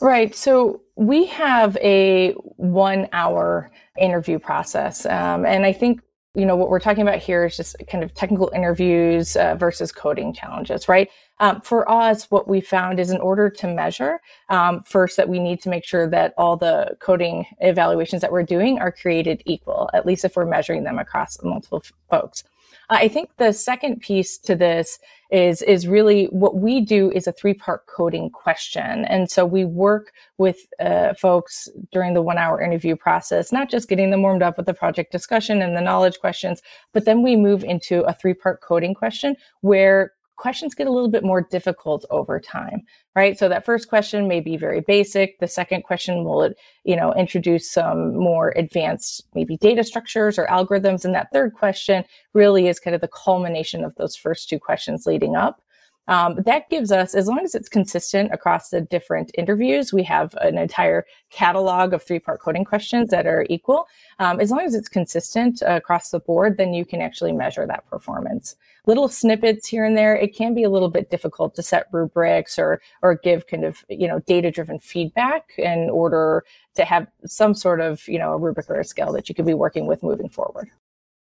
Right. 0.00 0.34
So 0.34 0.82
we 0.96 1.26
have 1.26 1.76
a 1.78 2.32
one 2.56 3.08
hour 3.12 3.70
interview 3.98 4.38
process. 4.38 5.06
Um, 5.06 5.46
and 5.46 5.64
I 5.64 5.72
think 5.72 6.00
you 6.36 6.44
know, 6.44 6.54
what 6.54 6.68
we're 6.68 6.80
talking 6.80 7.02
about 7.02 7.18
here 7.18 7.46
is 7.46 7.56
just 7.56 7.76
kind 7.90 8.04
of 8.04 8.12
technical 8.12 8.50
interviews 8.54 9.36
uh, 9.36 9.54
versus 9.54 9.90
coding 9.90 10.34
challenges, 10.34 10.86
right? 10.86 11.10
Um, 11.40 11.62
for 11.62 11.90
us, 11.90 12.30
what 12.30 12.46
we 12.46 12.60
found 12.60 13.00
is 13.00 13.10
in 13.10 13.20
order 13.20 13.48
to 13.48 13.66
measure, 13.66 14.20
um, 14.50 14.82
first 14.82 15.16
that 15.16 15.30
we 15.30 15.38
need 15.38 15.62
to 15.62 15.70
make 15.70 15.84
sure 15.84 16.08
that 16.10 16.34
all 16.36 16.56
the 16.56 16.96
coding 17.00 17.46
evaluations 17.60 18.20
that 18.20 18.32
we're 18.32 18.42
doing 18.42 18.78
are 18.78 18.92
created 18.92 19.42
equal, 19.46 19.88
at 19.94 20.04
least 20.04 20.24
if 20.26 20.36
we're 20.36 20.44
measuring 20.44 20.84
them 20.84 20.98
across 20.98 21.42
multiple 21.42 21.82
folks. 22.10 22.44
Uh, 22.88 22.98
I 23.00 23.08
think 23.08 23.30
the 23.36 23.52
second 23.52 24.00
piece 24.00 24.38
to 24.38 24.54
this 24.54 24.98
is 25.30 25.60
is 25.62 25.88
really 25.88 26.26
what 26.26 26.56
we 26.56 26.80
do 26.80 27.10
is 27.10 27.26
a 27.26 27.32
three 27.32 27.54
part 27.54 27.86
coding 27.86 28.30
question, 28.30 29.04
and 29.06 29.30
so 29.30 29.44
we 29.44 29.64
work 29.64 30.12
with 30.38 30.58
uh, 30.78 31.14
folks 31.14 31.68
during 31.90 32.14
the 32.14 32.22
one 32.22 32.38
hour 32.38 32.60
interview 32.60 32.94
process, 32.94 33.50
not 33.50 33.68
just 33.68 33.88
getting 33.88 34.10
them 34.10 34.22
warmed 34.22 34.42
up 34.42 34.56
with 34.56 34.66
the 34.66 34.74
project 34.74 35.10
discussion 35.10 35.62
and 35.62 35.76
the 35.76 35.80
knowledge 35.80 36.20
questions, 36.20 36.62
but 36.92 37.04
then 37.04 37.22
we 37.22 37.34
move 37.34 37.64
into 37.64 38.02
a 38.02 38.12
three 38.12 38.34
part 38.34 38.60
coding 38.60 38.94
question 38.94 39.36
where 39.62 40.12
questions 40.36 40.74
get 40.74 40.86
a 40.86 40.92
little 40.92 41.10
bit 41.10 41.24
more 41.24 41.42
difficult 41.42 42.04
over 42.10 42.38
time, 42.38 42.82
right? 43.14 43.38
So 43.38 43.48
that 43.48 43.64
first 43.64 43.88
question 43.88 44.28
may 44.28 44.40
be 44.40 44.56
very 44.56 44.80
basic. 44.80 45.38
The 45.40 45.48
second 45.48 45.82
question 45.82 46.24
will, 46.24 46.50
you 46.84 46.96
know, 46.96 47.12
introduce 47.14 47.70
some 47.70 48.14
more 48.14 48.52
advanced, 48.56 49.26
maybe 49.34 49.56
data 49.56 49.82
structures 49.82 50.38
or 50.38 50.46
algorithms. 50.46 51.04
And 51.04 51.14
that 51.14 51.28
third 51.32 51.54
question 51.54 52.04
really 52.34 52.68
is 52.68 52.78
kind 52.78 52.94
of 52.94 53.00
the 53.00 53.08
culmination 53.08 53.84
of 53.84 53.94
those 53.96 54.16
first 54.16 54.48
two 54.48 54.58
questions 54.58 55.06
leading 55.06 55.36
up. 55.36 55.60
Um, 56.08 56.36
that 56.44 56.70
gives 56.70 56.92
us, 56.92 57.14
as 57.14 57.26
long 57.26 57.40
as 57.40 57.54
it's 57.54 57.68
consistent 57.68 58.32
across 58.32 58.70
the 58.70 58.80
different 58.80 59.30
interviews, 59.34 59.92
we 59.92 60.04
have 60.04 60.34
an 60.40 60.56
entire 60.56 61.04
catalog 61.30 61.92
of 61.92 62.02
three 62.02 62.20
part 62.20 62.40
coding 62.40 62.64
questions 62.64 63.10
that 63.10 63.26
are 63.26 63.46
equal. 63.50 63.86
Um, 64.18 64.40
as 64.40 64.50
long 64.50 64.60
as 64.60 64.74
it's 64.74 64.88
consistent 64.88 65.62
uh, 65.62 65.76
across 65.76 66.10
the 66.10 66.20
board, 66.20 66.56
then 66.58 66.74
you 66.74 66.84
can 66.84 67.02
actually 67.02 67.32
measure 67.32 67.66
that 67.66 67.88
performance. 67.88 68.56
Little 68.86 69.08
snippets 69.08 69.66
here 69.66 69.84
and 69.84 69.96
there, 69.96 70.14
it 70.14 70.34
can 70.34 70.54
be 70.54 70.62
a 70.62 70.70
little 70.70 70.90
bit 70.90 71.10
difficult 71.10 71.56
to 71.56 71.62
set 71.62 71.86
rubrics 71.90 72.58
or, 72.58 72.80
or 73.02 73.16
give 73.16 73.48
kind 73.48 73.64
of, 73.64 73.84
you 73.88 74.06
know, 74.06 74.20
data 74.20 74.50
driven 74.50 74.78
feedback 74.78 75.52
in 75.58 75.90
order 75.90 76.44
to 76.76 76.84
have 76.84 77.08
some 77.24 77.52
sort 77.52 77.80
of, 77.80 78.06
you 78.06 78.18
know, 78.18 78.32
a 78.32 78.38
rubric 78.38 78.70
or 78.70 78.78
a 78.78 78.84
scale 78.84 79.12
that 79.12 79.28
you 79.28 79.34
could 79.34 79.46
be 79.46 79.54
working 79.54 79.86
with 79.86 80.04
moving 80.04 80.28
forward. 80.28 80.70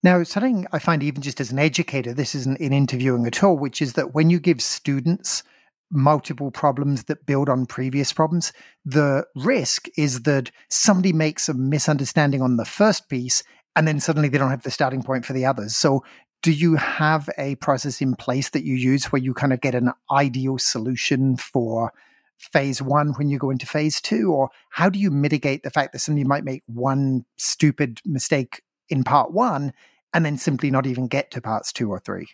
Now, 0.04 0.24
something 0.24 0.66
I 0.72 0.80
find 0.80 1.04
even 1.04 1.22
just 1.22 1.40
as 1.40 1.52
an 1.52 1.60
educator, 1.60 2.14
this 2.14 2.34
isn't 2.34 2.60
in 2.60 2.74
interviewing 2.74 3.28
at 3.28 3.44
all, 3.44 3.58
which 3.58 3.82
is 3.82 3.94
that 3.94 4.16
when 4.16 4.32
you 4.32 4.40
give 4.40 4.62
students 4.62 5.44
multiple 5.92 6.50
problems 6.50 7.04
that 7.04 7.26
build 7.26 7.50
on 7.50 7.66
previous 7.68 8.12
problems, 8.12 8.52
the 8.84 9.26
risk 9.36 9.88
is 9.98 10.24
that 10.24 10.50
somebody 10.70 11.14
makes 11.14 11.48
a 11.48 11.54
misunderstanding 11.54 12.42
on 12.42 12.58
the 12.58 12.66
first 12.66 13.10
piece 13.10 13.44
and 13.76 13.88
then 13.88 14.00
suddenly 14.00 14.28
they 14.28 14.38
don't 14.38 14.50
have 14.50 14.64
the 14.64 14.72
starting 14.72 15.04
point 15.04 15.26
for 15.26 15.34
the 15.34 15.46
others. 15.46 15.76
So, 15.76 16.04
do 16.42 16.52
you 16.52 16.76
have 16.76 17.30
a 17.38 17.54
process 17.58 18.02
in 18.02 18.16
place 18.16 18.50
that 18.50 18.64
you 18.64 18.74
use 18.74 19.06
where 19.06 19.22
you 19.22 19.32
kind 19.32 19.54
of 19.54 19.62
get 19.62 19.76
an 19.76 19.92
ideal 20.12 20.58
solution 20.58 21.38
for 21.38 21.94
phase 22.40 22.82
one 22.82 23.10
when 23.10 23.30
you 23.30 23.38
go 23.38 23.52
into 23.52 23.68
phase 23.68 24.02
two? 24.02 24.32
Or 24.32 24.50
how 24.72 24.90
do 24.90 24.98
you 24.98 25.12
mitigate 25.12 25.62
the 25.62 25.70
fact 25.70 25.94
that 25.94 26.00
somebody 26.00 26.24
might 26.24 26.44
make 26.44 26.64
one 26.66 27.26
stupid 27.38 28.02
mistake 28.06 28.64
in 28.90 29.04
part 29.04 29.32
one 29.32 29.72
and 30.14 30.26
then 30.26 30.38
simply 30.38 30.72
not 30.72 30.88
even 30.88 31.08
get 31.08 31.32
to 31.32 31.42
parts 31.42 31.72
two 31.72 31.90
or 31.90 32.00
three? 32.00 32.28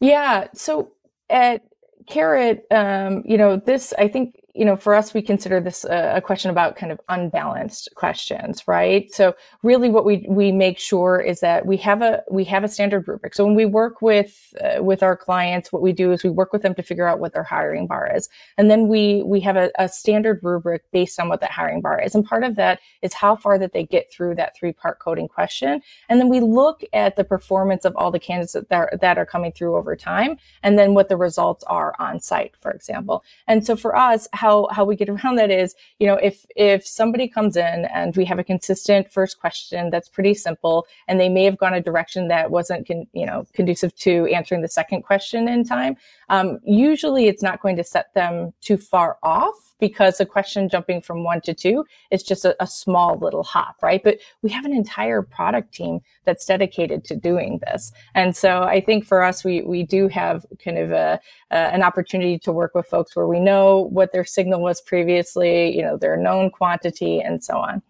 Yeah. 0.00 0.48
So 0.54 0.92
at 1.30 1.62
Karat, 2.08 2.64
um, 2.70 3.22
you 3.24 3.38
know, 3.38 3.56
this, 3.56 3.94
I 3.98 4.08
think 4.08 4.41
you 4.54 4.66
know, 4.66 4.76
for 4.76 4.94
us, 4.94 5.14
we 5.14 5.22
consider 5.22 5.60
this 5.60 5.84
a, 5.84 6.16
a, 6.16 6.20
question 6.20 6.50
about 6.50 6.76
kind 6.76 6.92
of 6.92 7.00
unbalanced 7.08 7.88
questions, 7.94 8.68
right? 8.68 9.10
So 9.12 9.34
really 9.62 9.88
what 9.88 10.04
we, 10.04 10.26
we 10.28 10.52
make 10.52 10.78
sure 10.78 11.20
is 11.20 11.40
that 11.40 11.64
we 11.64 11.78
have 11.78 12.02
a, 12.02 12.22
we 12.30 12.44
have 12.44 12.62
a 12.62 12.68
standard 12.68 13.08
rubric. 13.08 13.34
So 13.34 13.46
when 13.46 13.54
we 13.54 13.64
work 13.64 14.02
with, 14.02 14.52
uh, 14.62 14.82
with 14.82 15.02
our 15.02 15.16
clients, 15.16 15.72
what 15.72 15.80
we 15.80 15.92
do 15.92 16.12
is 16.12 16.22
we 16.22 16.28
work 16.28 16.52
with 16.52 16.60
them 16.60 16.74
to 16.74 16.82
figure 16.82 17.08
out 17.08 17.18
what 17.18 17.32
their 17.32 17.42
hiring 17.42 17.86
bar 17.86 18.10
is. 18.14 18.28
And 18.58 18.70
then 18.70 18.88
we, 18.88 19.22
we 19.22 19.40
have 19.40 19.56
a, 19.56 19.70
a 19.78 19.88
standard 19.88 20.40
rubric 20.42 20.82
based 20.92 21.18
on 21.18 21.30
what 21.30 21.40
that 21.40 21.50
hiring 21.50 21.80
bar 21.80 22.02
is. 22.02 22.14
And 22.14 22.22
part 22.22 22.44
of 22.44 22.56
that 22.56 22.80
is 23.00 23.14
how 23.14 23.36
far 23.36 23.58
that 23.58 23.72
they 23.72 23.84
get 23.84 24.12
through 24.12 24.34
that 24.34 24.54
three 24.54 24.72
part 24.72 24.98
coding 24.98 25.28
question. 25.28 25.80
And 26.10 26.20
then 26.20 26.28
we 26.28 26.40
look 26.40 26.82
at 26.92 27.16
the 27.16 27.24
performance 27.24 27.86
of 27.86 27.96
all 27.96 28.10
the 28.10 28.20
candidates 28.20 28.52
that 28.52 28.66
are, 28.70 28.92
that 29.00 29.16
are 29.16 29.26
coming 29.26 29.52
through 29.52 29.76
over 29.76 29.96
time 29.96 30.36
and 30.62 30.78
then 30.78 30.92
what 30.92 31.08
the 31.08 31.16
results 31.16 31.64
are 31.64 31.94
on 31.98 32.20
site, 32.20 32.54
for 32.60 32.70
example. 32.70 33.24
And 33.46 33.64
so 33.64 33.76
for 33.76 33.96
us, 33.96 34.28
how 34.42 34.66
how 34.76 34.84
we 34.84 34.96
get 34.96 35.08
around 35.08 35.36
that 35.36 35.50
is, 35.50 35.74
you 36.00 36.06
know, 36.08 36.18
if 36.28 36.44
if 36.56 36.84
somebody 36.84 37.28
comes 37.28 37.56
in 37.56 37.78
and 37.98 38.16
we 38.16 38.24
have 38.24 38.40
a 38.40 38.44
consistent 38.52 39.10
first 39.18 39.38
question 39.38 39.90
that's 39.90 40.08
pretty 40.08 40.34
simple, 40.34 40.86
and 41.06 41.20
they 41.20 41.28
may 41.28 41.44
have 41.44 41.58
gone 41.58 41.74
a 41.74 41.80
direction 41.80 42.28
that 42.28 42.50
wasn't, 42.50 42.86
con- 42.88 43.06
you 43.12 43.26
know, 43.26 43.46
conducive 43.52 43.94
to 44.06 44.26
answering 44.38 44.62
the 44.62 44.74
second 44.80 45.02
question 45.02 45.48
in 45.48 45.64
time, 45.64 45.96
um, 46.28 46.58
usually 46.64 47.26
it's 47.28 47.42
not 47.42 47.60
going 47.62 47.76
to 47.76 47.84
set 47.84 48.12
them 48.14 48.52
too 48.60 48.76
far 48.76 49.18
off 49.22 49.72
because 49.82 50.18
the 50.18 50.24
question 50.24 50.68
jumping 50.68 51.02
from 51.02 51.24
one 51.24 51.40
to 51.40 51.52
two 51.52 51.84
is 52.12 52.22
just 52.22 52.44
a, 52.44 52.54
a, 52.62 52.66
small 52.68 53.18
little 53.18 53.42
hop, 53.42 53.74
right? 53.82 54.00
But 54.04 54.18
we 54.40 54.48
have 54.50 54.64
an 54.64 54.72
entire 54.72 55.22
product 55.22 55.74
team 55.74 55.98
that's 56.24 56.44
dedicated 56.46 57.02
to 57.06 57.16
doing 57.16 57.58
this. 57.66 57.90
And 58.14 58.36
so 58.36 58.62
I 58.62 58.80
think 58.80 59.04
for 59.04 59.24
us, 59.24 59.42
we, 59.42 59.62
we 59.62 59.82
do 59.82 60.06
have 60.06 60.46
kind 60.64 60.78
of 60.78 60.92
a, 60.92 61.20
an 61.50 61.82
opportunity 61.82 62.38
to 62.38 62.52
work 62.52 62.76
with 62.76 62.86
folks 62.86 63.16
where 63.16 63.26
we 63.26 63.40
know 63.40 63.88
what 63.90 64.12
their 64.12 64.24
signal 64.32 64.60
was 64.60 64.80
previously, 64.80 65.76
you 65.76 65.82
know, 65.82 65.96
their 65.96 66.16
known 66.16 66.50
quantity 66.50 67.20
and 67.20 67.42
so 67.42 67.58
on. 67.58 67.82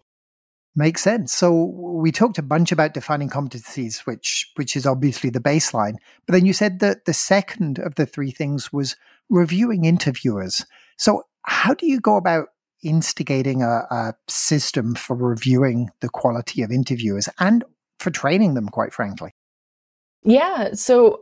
Makes 0.75 1.03
sense. 1.03 1.35
So 1.35 1.65
we 1.75 2.11
talked 2.13 2.39
a 2.39 2.43
bunch 2.43 2.73
about 2.73 2.95
defining 2.95 3.29
competencies, 3.29 4.07
which 4.07 4.51
which 4.55 4.75
is 4.75 4.87
obviously 4.87 5.29
the 5.29 5.39
baseline. 5.39 5.97
But 6.27 6.33
then 6.33 6.47
you 6.47 6.55
said 6.55 6.81
that 6.81 7.05
the 7.05 7.13
second 7.13 7.79
of 7.79 7.97
the 7.97 8.07
three 8.07 8.31
things 8.31 8.73
was 8.73 8.97
reviewing 9.29 9.85
interviewers. 9.85 10.65
So 10.97 11.25
how 11.43 11.75
do 11.75 11.87
you 11.87 12.01
go 12.01 12.17
about 12.17 12.49
instigating 12.83 13.63
a, 13.63 13.87
a 13.91 14.15
system 14.29 14.95
for 14.95 15.15
reviewing 15.15 15.91
the 16.01 16.09
quality 16.09 16.63
of 16.63 16.71
interviewers 16.71 17.29
and 17.39 17.65
for 17.99 18.11
training 18.11 18.55
them, 18.55 18.69
quite 18.69 18.95
frankly? 18.95 19.35
Yeah. 20.25 20.73
So 20.73 21.21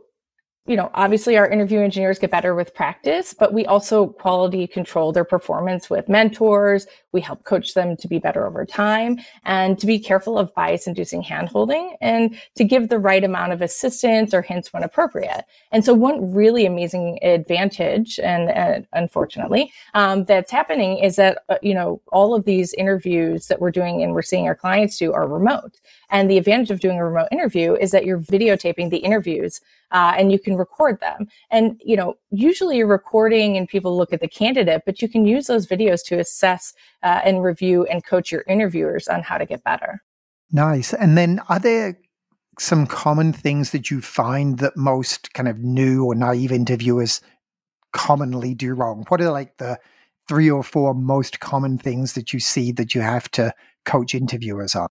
you 0.67 0.75
know, 0.75 0.91
obviously 0.93 1.37
our 1.37 1.49
interview 1.49 1.79
engineers 1.79 2.19
get 2.19 2.29
better 2.29 2.53
with 2.53 2.73
practice, 2.75 3.33
but 3.33 3.51
we 3.51 3.65
also 3.65 4.07
quality 4.07 4.67
control 4.67 5.11
their 5.11 5.25
performance 5.25 5.89
with 5.89 6.07
mentors. 6.07 6.85
We 7.13 7.19
help 7.19 7.43
coach 7.45 7.73
them 7.73 7.97
to 7.97 8.07
be 8.07 8.19
better 8.19 8.45
over 8.45 8.63
time 8.63 9.17
and 9.43 9.79
to 9.79 9.87
be 9.87 9.97
careful 9.97 10.37
of 10.37 10.53
bias 10.53 10.85
inducing 10.85 11.23
handholding 11.23 11.95
and 11.99 12.37
to 12.55 12.63
give 12.63 12.89
the 12.89 12.99
right 12.99 13.23
amount 13.23 13.53
of 13.53 13.63
assistance 13.63 14.35
or 14.35 14.43
hints 14.43 14.71
when 14.71 14.83
appropriate. 14.83 15.45
And 15.71 15.83
so 15.83 15.95
one 15.95 16.31
really 16.31 16.67
amazing 16.67 17.17
advantage 17.23 18.19
and, 18.19 18.85
unfortunately, 18.93 19.73
um, 19.95 20.25
that's 20.25 20.51
happening 20.51 20.99
is 20.99 21.15
that, 21.15 21.39
uh, 21.49 21.57
you 21.63 21.73
know, 21.73 22.01
all 22.11 22.35
of 22.35 22.45
these 22.45 22.73
interviews 22.75 23.47
that 23.47 23.59
we're 23.59 23.71
doing 23.71 24.03
and 24.03 24.13
we're 24.13 24.21
seeing 24.21 24.45
our 24.45 24.55
clients 24.55 24.99
do 24.99 25.11
are 25.11 25.27
remote. 25.27 25.79
And 26.11 26.29
the 26.29 26.37
advantage 26.37 26.71
of 26.71 26.81
doing 26.81 26.97
a 26.97 27.05
remote 27.05 27.29
interview 27.31 27.73
is 27.73 27.91
that 27.91 28.05
you're 28.05 28.19
videotaping 28.19 28.89
the 28.89 28.97
interviews 28.97 29.59
uh, 29.91 30.13
and 30.17 30.31
you 30.31 30.39
can 30.39 30.50
record 30.55 30.99
them. 30.99 31.27
And, 31.49 31.79
you 31.83 31.95
know, 31.95 32.15
usually 32.31 32.77
you're 32.77 32.87
recording 32.87 33.57
and 33.57 33.67
people 33.67 33.97
look 33.97 34.13
at 34.13 34.21
the 34.21 34.27
candidate, 34.27 34.83
but 34.85 35.01
you 35.01 35.09
can 35.09 35.25
use 35.25 35.47
those 35.47 35.67
videos 35.67 36.03
to 36.05 36.19
assess 36.19 36.73
uh, 37.03 37.21
and 37.23 37.43
review 37.43 37.85
and 37.85 38.05
coach 38.05 38.31
your 38.31 38.43
interviewers 38.47 39.07
on 39.07 39.21
how 39.23 39.37
to 39.37 39.45
get 39.45 39.63
better. 39.63 40.01
Nice. 40.51 40.93
And 40.93 41.17
then 41.17 41.41
are 41.49 41.59
there 41.59 41.97
some 42.59 42.85
common 42.85 43.33
things 43.33 43.71
that 43.71 43.89
you 43.89 44.01
find 44.01 44.59
that 44.59 44.75
most 44.75 45.33
kind 45.33 45.47
of 45.47 45.59
new 45.59 46.05
or 46.05 46.15
naive 46.15 46.51
interviewers 46.51 47.21
commonly 47.93 48.53
do 48.53 48.73
wrong? 48.73 49.05
What 49.07 49.21
are 49.21 49.31
like 49.31 49.57
the 49.57 49.79
three 50.27 50.49
or 50.49 50.63
four 50.63 50.93
most 50.93 51.39
common 51.39 51.77
things 51.77 52.13
that 52.13 52.33
you 52.33 52.39
see 52.39 52.71
that 52.73 52.93
you 52.93 53.01
have 53.01 53.29
to 53.31 53.53
coach 53.85 54.13
interviewers 54.13 54.75
on? 54.75 54.87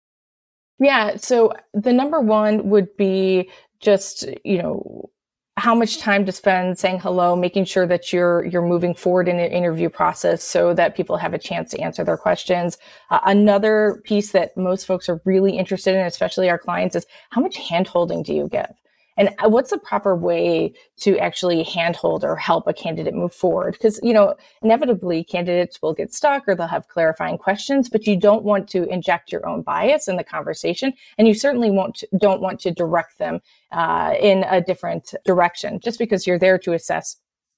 Yeah. 0.80 1.16
So 1.16 1.52
the 1.74 1.92
number 1.92 2.20
one 2.20 2.70
would 2.70 2.96
be 2.96 3.50
just, 3.80 4.26
you 4.44 4.62
know, 4.62 5.10
how 5.58 5.74
much 5.74 5.98
time 5.98 6.24
to 6.24 6.32
spend 6.32 6.78
saying 6.78 7.00
hello, 7.00 7.34
making 7.34 7.64
sure 7.64 7.86
that 7.86 8.12
you're 8.12 8.44
you're 8.44 8.66
moving 8.66 8.94
forward 8.94 9.28
in 9.28 9.36
the 9.36 9.50
interview 9.50 9.88
process 9.88 10.42
so 10.42 10.72
that 10.74 10.96
people 10.96 11.16
have 11.16 11.34
a 11.34 11.38
chance 11.38 11.70
to 11.72 11.80
answer 11.80 12.04
their 12.04 12.16
questions. 12.16 12.78
Uh, 13.10 13.18
another 13.26 14.00
piece 14.04 14.32
that 14.32 14.56
most 14.56 14.86
folks 14.86 15.08
are 15.08 15.20
really 15.24 15.58
interested 15.58 15.94
in, 15.94 16.06
especially 16.06 16.48
our 16.48 16.58
clients, 16.58 16.94
is 16.94 17.06
how 17.30 17.40
much 17.40 17.56
handholding 17.56 18.24
do 18.24 18.32
you 18.32 18.48
give? 18.48 18.72
And 19.18 19.28
uh, 19.44 19.48
what's 19.48 19.70
the 19.70 19.78
proper 19.78 20.16
way 20.16 20.72
to 21.00 21.18
actually 21.18 21.62
handhold 21.64 22.24
or 22.24 22.36
help 22.36 22.66
a 22.66 22.72
candidate 22.72 23.14
move 23.14 23.34
forward? 23.34 23.72
Because 23.72 24.00
you 24.02 24.14
know 24.14 24.34
inevitably 24.62 25.24
candidates 25.24 25.82
will 25.82 25.92
get 25.92 26.14
stuck 26.14 26.48
or 26.48 26.54
they'll 26.54 26.66
have 26.66 26.88
clarifying 26.88 27.36
questions 27.36 27.90
but 27.90 28.06
you 28.06 28.16
don't 28.16 28.44
want 28.44 28.68
to 28.70 28.84
inject 28.84 29.30
your 29.30 29.46
own 29.46 29.60
bias 29.62 30.08
in 30.08 30.16
the 30.16 30.24
conversation 30.24 30.92
and 31.18 31.28
you 31.28 31.34
certainly 31.34 31.70
won't 31.70 32.02
don't 32.18 32.40
want 32.40 32.60
to 32.60 32.70
direct 32.70 33.18
them 33.18 33.40
uh, 33.72 34.14
in 34.18 34.44
a 34.48 34.60
different 34.60 35.14
direction 35.26 35.80
just 35.80 35.98
because 35.98 36.26
you're 36.26 36.38
there 36.38 36.58
to 36.58 36.72
assess 36.72 37.16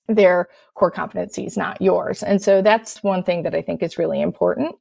their 0.08 0.48
core 0.74 0.90
competencies 0.90 1.56
not 1.56 1.80
yours. 1.80 2.22
And 2.22 2.42
so 2.42 2.62
that's 2.62 3.02
one 3.02 3.22
thing 3.22 3.42
that 3.44 3.54
i 3.54 3.62
think 3.62 3.82
is 3.82 3.98
really 3.98 4.20
important 4.20 4.74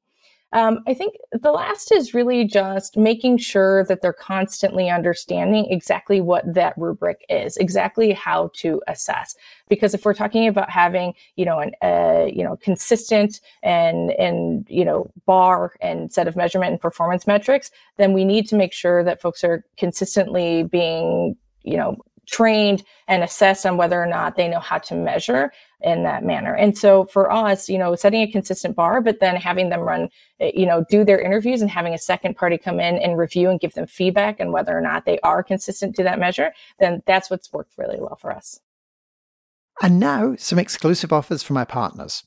Um, 0.52 0.80
I 0.88 0.96
think 0.96 1.16
the 1.32 1.52
last 1.52 1.92
is 1.92 2.14
really 2.14 2.44
just 2.44 2.98
making 2.98 3.38
sure 3.38 3.86
that 3.86 4.02
they're 4.02 4.14
constantly 4.14 4.90
understanding 4.90 5.68
exactly 5.70 6.22
what 6.22 6.52
that 6.54 6.74
rubric 6.76 7.24
is, 7.30 7.56
exactly 7.58 8.14
how 8.14 8.50
to 8.56 8.82
assess. 8.88 9.36
Because 9.68 9.94
if 9.94 10.06
we're 10.06 10.16
talking 10.16 10.48
about 10.48 10.70
having, 10.72 11.14
you 11.36 11.46
know, 11.46 11.60
an, 11.60 11.74
uh, 11.84 12.26
you 12.26 12.44
know, 12.44 12.58
consistent 12.58 13.42
and, 13.62 14.12
and, 14.14 14.66
you 14.70 14.84
know, 14.84 15.12
bar 15.28 15.76
and 15.82 16.12
set 16.12 16.28
of 16.28 16.36
measurement 16.36 16.72
and 16.72 16.82
performance 16.82 17.28
metrics, 17.28 17.70
then 17.98 18.14
we 18.14 18.26
need 18.26 18.48
to 18.48 18.56
make 18.56 18.74
sure 18.74 19.04
that 19.04 19.22
folks 19.22 19.44
are 19.44 19.64
consistently 19.78 20.64
being, 20.64 21.38
you 21.62 21.78
know, 21.78 21.96
trained 22.30 22.84
and 23.08 23.24
assessed 23.24 23.66
on 23.66 23.78
whether 23.78 24.02
or 24.02 24.06
not 24.06 24.36
they 24.36 24.48
know 24.48 24.60
how 24.60 24.78
to 24.78 24.96
measure 24.96 25.52
in 25.82 26.04
that 26.04 26.24
manner. 26.24 26.54
And 26.54 26.78
so 26.78 27.06
for 27.06 27.32
us, 27.32 27.70
you 27.70 27.78
know, 27.78 27.96
setting 27.96 28.22
a 28.22 28.32
consistent 28.32 28.76
bar, 28.76 29.02
but 29.02 29.20
then 29.20 29.36
having 29.36 29.70
them 29.70 29.82
run, 29.82 30.10
eh, 30.40 30.52
you 30.54 30.66
know, 30.66 30.86
do 30.90 31.04
their 31.04 31.20
interviews 31.20 31.62
and 31.62 31.72
having 31.72 31.94
a 31.94 31.98
second 31.98 32.36
party 32.36 32.58
come 32.58 32.80
in 32.80 32.98
and 32.98 33.18
review 33.18 33.50
and 33.50 33.60
give 33.60 33.74
them 33.74 33.88
feedback 33.88 34.40
and 34.40 34.52
whether 34.52 34.78
or 34.78 34.82
not 34.82 35.06
they 35.06 35.20
are 35.20 35.42
consistent 35.42 35.96
to 35.96 36.04
that 36.04 36.20
measure, 36.20 36.52
then 36.80 37.02
that's 37.06 37.30
what's 37.30 37.52
worked 37.54 37.78
really 37.78 38.00
well 38.00 38.18
for 38.18 38.32
us. 38.32 38.60
And 39.82 40.00
now 40.00 40.36
some 40.38 40.60
exclusive 40.60 41.14
offers 41.14 41.42
from 41.42 41.58
our 41.58 41.66
partners. 41.66 42.24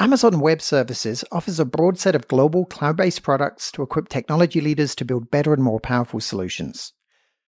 Amazon 0.00 0.40
Web 0.40 0.60
Services 0.60 1.24
offers 1.32 1.58
a 1.58 1.64
broad 1.64 1.98
set 1.98 2.14
of 2.14 2.28
global 2.28 2.66
cloud 2.66 2.96
based 2.96 3.22
products 3.22 3.70
to 3.72 3.82
equip 3.82 4.08
technology 4.08 4.60
leaders 4.60 4.94
to 4.96 5.04
build 5.04 5.30
better 5.30 5.54
and 5.54 5.62
more 5.62 5.80
powerful 5.80 6.20
solutions. 6.20 6.92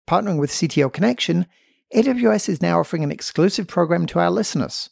Partnering 0.07 0.39
with 0.39 0.51
CTO 0.51 0.93
Connection, 0.93 1.47
AWS 1.93 2.49
is 2.49 2.61
now 2.61 2.79
offering 2.79 3.03
an 3.03 3.11
exclusive 3.11 3.67
program 3.67 4.05
to 4.07 4.19
our 4.19 4.31
listeners. 4.31 4.89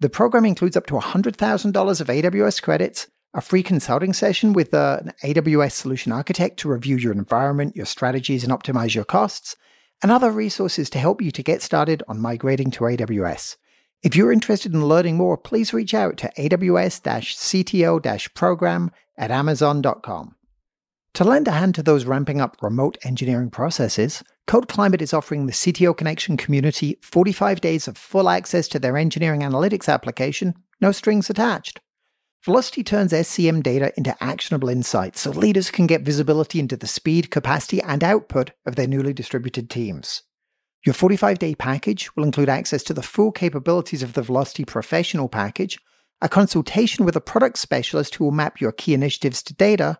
The 0.00 0.10
program 0.10 0.44
includes 0.44 0.76
up 0.76 0.86
to 0.86 0.94
$100,000 0.94 2.00
of 2.00 2.06
AWS 2.06 2.62
credits, 2.62 3.06
a 3.32 3.40
free 3.40 3.62
consulting 3.62 4.12
session 4.12 4.52
with 4.52 4.74
uh, 4.74 5.00
an 5.02 5.12
AWS 5.24 5.72
solution 5.72 6.12
architect 6.12 6.58
to 6.58 6.68
review 6.68 6.96
your 6.96 7.12
environment, 7.12 7.74
your 7.74 7.86
strategies, 7.86 8.44
and 8.44 8.52
optimize 8.52 8.94
your 8.94 9.04
costs, 9.04 9.56
and 10.02 10.12
other 10.12 10.30
resources 10.30 10.90
to 10.90 10.98
help 10.98 11.22
you 11.22 11.30
to 11.30 11.42
get 11.42 11.62
started 11.62 12.02
on 12.08 12.20
migrating 12.20 12.70
to 12.72 12.84
AWS. 12.84 13.56
If 14.02 14.14
you're 14.14 14.32
interested 14.32 14.74
in 14.74 14.86
learning 14.86 15.16
more, 15.16 15.38
please 15.38 15.72
reach 15.72 15.94
out 15.94 16.18
to 16.18 16.32
AWS 16.36 17.00
CTO 17.02 18.34
program 18.34 18.90
at 19.16 19.30
Amazon.com. 19.30 20.36
To 21.14 21.24
lend 21.24 21.48
a 21.48 21.52
hand 21.52 21.74
to 21.76 21.82
those 21.82 22.04
ramping 22.04 22.42
up 22.42 22.58
remote 22.60 22.98
engineering 23.02 23.48
processes, 23.48 24.22
Code 24.46 24.68
Climate 24.68 25.02
is 25.02 25.12
offering 25.12 25.46
the 25.46 25.52
CTO 25.52 25.96
Connection 25.96 26.36
community 26.36 26.98
45 27.02 27.60
days 27.60 27.88
of 27.88 27.98
full 27.98 28.28
access 28.28 28.68
to 28.68 28.78
their 28.78 28.96
engineering 28.96 29.40
analytics 29.40 29.92
application, 29.92 30.54
no 30.80 30.92
strings 30.92 31.28
attached. 31.28 31.80
Velocity 32.44 32.84
turns 32.84 33.12
SCM 33.12 33.60
data 33.60 33.92
into 33.96 34.16
actionable 34.22 34.68
insights 34.68 35.20
so 35.20 35.32
leaders 35.32 35.72
can 35.72 35.88
get 35.88 36.02
visibility 36.02 36.60
into 36.60 36.76
the 36.76 36.86
speed, 36.86 37.28
capacity, 37.32 37.82
and 37.82 38.04
output 38.04 38.52
of 38.64 38.76
their 38.76 38.86
newly 38.86 39.12
distributed 39.12 39.68
teams. 39.68 40.22
Your 40.84 40.94
45 40.94 41.40
day 41.40 41.56
package 41.56 42.14
will 42.14 42.22
include 42.22 42.48
access 42.48 42.84
to 42.84 42.94
the 42.94 43.02
full 43.02 43.32
capabilities 43.32 44.04
of 44.04 44.12
the 44.12 44.22
Velocity 44.22 44.64
Professional 44.64 45.28
package, 45.28 45.76
a 46.22 46.28
consultation 46.28 47.04
with 47.04 47.16
a 47.16 47.20
product 47.20 47.58
specialist 47.58 48.14
who 48.14 48.24
will 48.24 48.30
map 48.30 48.60
your 48.60 48.70
key 48.70 48.94
initiatives 48.94 49.42
to 49.42 49.54
data, 49.54 49.98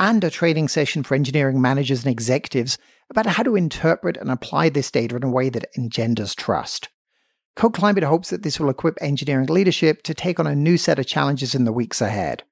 and 0.00 0.24
a 0.24 0.30
training 0.30 0.66
session 0.66 1.02
for 1.02 1.14
engineering 1.14 1.60
managers 1.60 2.04
and 2.04 2.10
executives 2.10 2.78
about 3.10 3.26
how 3.26 3.42
to 3.42 3.54
interpret 3.54 4.16
and 4.16 4.30
apply 4.30 4.70
this 4.70 4.90
data 4.90 5.14
in 5.14 5.22
a 5.22 5.30
way 5.30 5.50
that 5.50 5.66
engenders 5.76 6.34
trust. 6.34 6.88
Code 7.54 7.74
Climate 7.74 8.04
hopes 8.04 8.30
that 8.30 8.42
this 8.42 8.58
will 8.58 8.70
equip 8.70 8.96
engineering 9.02 9.48
leadership 9.48 10.02
to 10.02 10.14
take 10.14 10.40
on 10.40 10.46
a 10.46 10.56
new 10.56 10.78
set 10.78 10.98
of 10.98 11.06
challenges 11.06 11.54
in 11.54 11.64
the 11.64 11.72
weeks 11.72 12.00
ahead. 12.00 12.42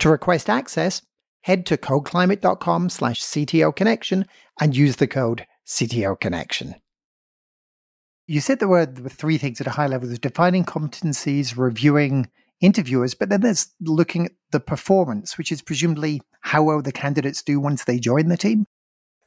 To 0.00 0.10
request 0.10 0.50
access, 0.50 1.00
head 1.40 1.64
to 1.66 1.78
codeclimate.com 1.78 2.90
slash 2.90 3.22
CTO 3.22 3.74
connection 3.74 4.26
and 4.60 4.76
use 4.76 4.96
the 4.96 5.06
code 5.06 5.46
CTO 5.66 6.20
connection. 6.20 6.74
You 8.26 8.40
said 8.40 8.58
there 8.58 8.68
were 8.68 8.84
three 8.84 9.38
things 9.38 9.60
at 9.62 9.66
a 9.66 9.70
high 9.70 9.86
level. 9.86 10.08
There's 10.08 10.18
defining 10.18 10.64
competencies, 10.64 11.56
reviewing 11.56 12.28
interviewers, 12.60 13.14
but 13.14 13.28
then 13.28 13.40
there's 13.40 13.68
looking 13.80 14.26
at 14.26 14.32
the 14.50 14.60
performance, 14.60 15.38
which 15.38 15.52
is 15.52 15.62
presumably 15.62 16.20
how 16.40 16.62
well 16.62 16.82
the 16.82 16.92
candidates 16.92 17.42
do 17.42 17.60
once 17.60 17.84
they 17.84 17.98
join 17.98 18.28
the 18.28 18.36
team. 18.36 18.66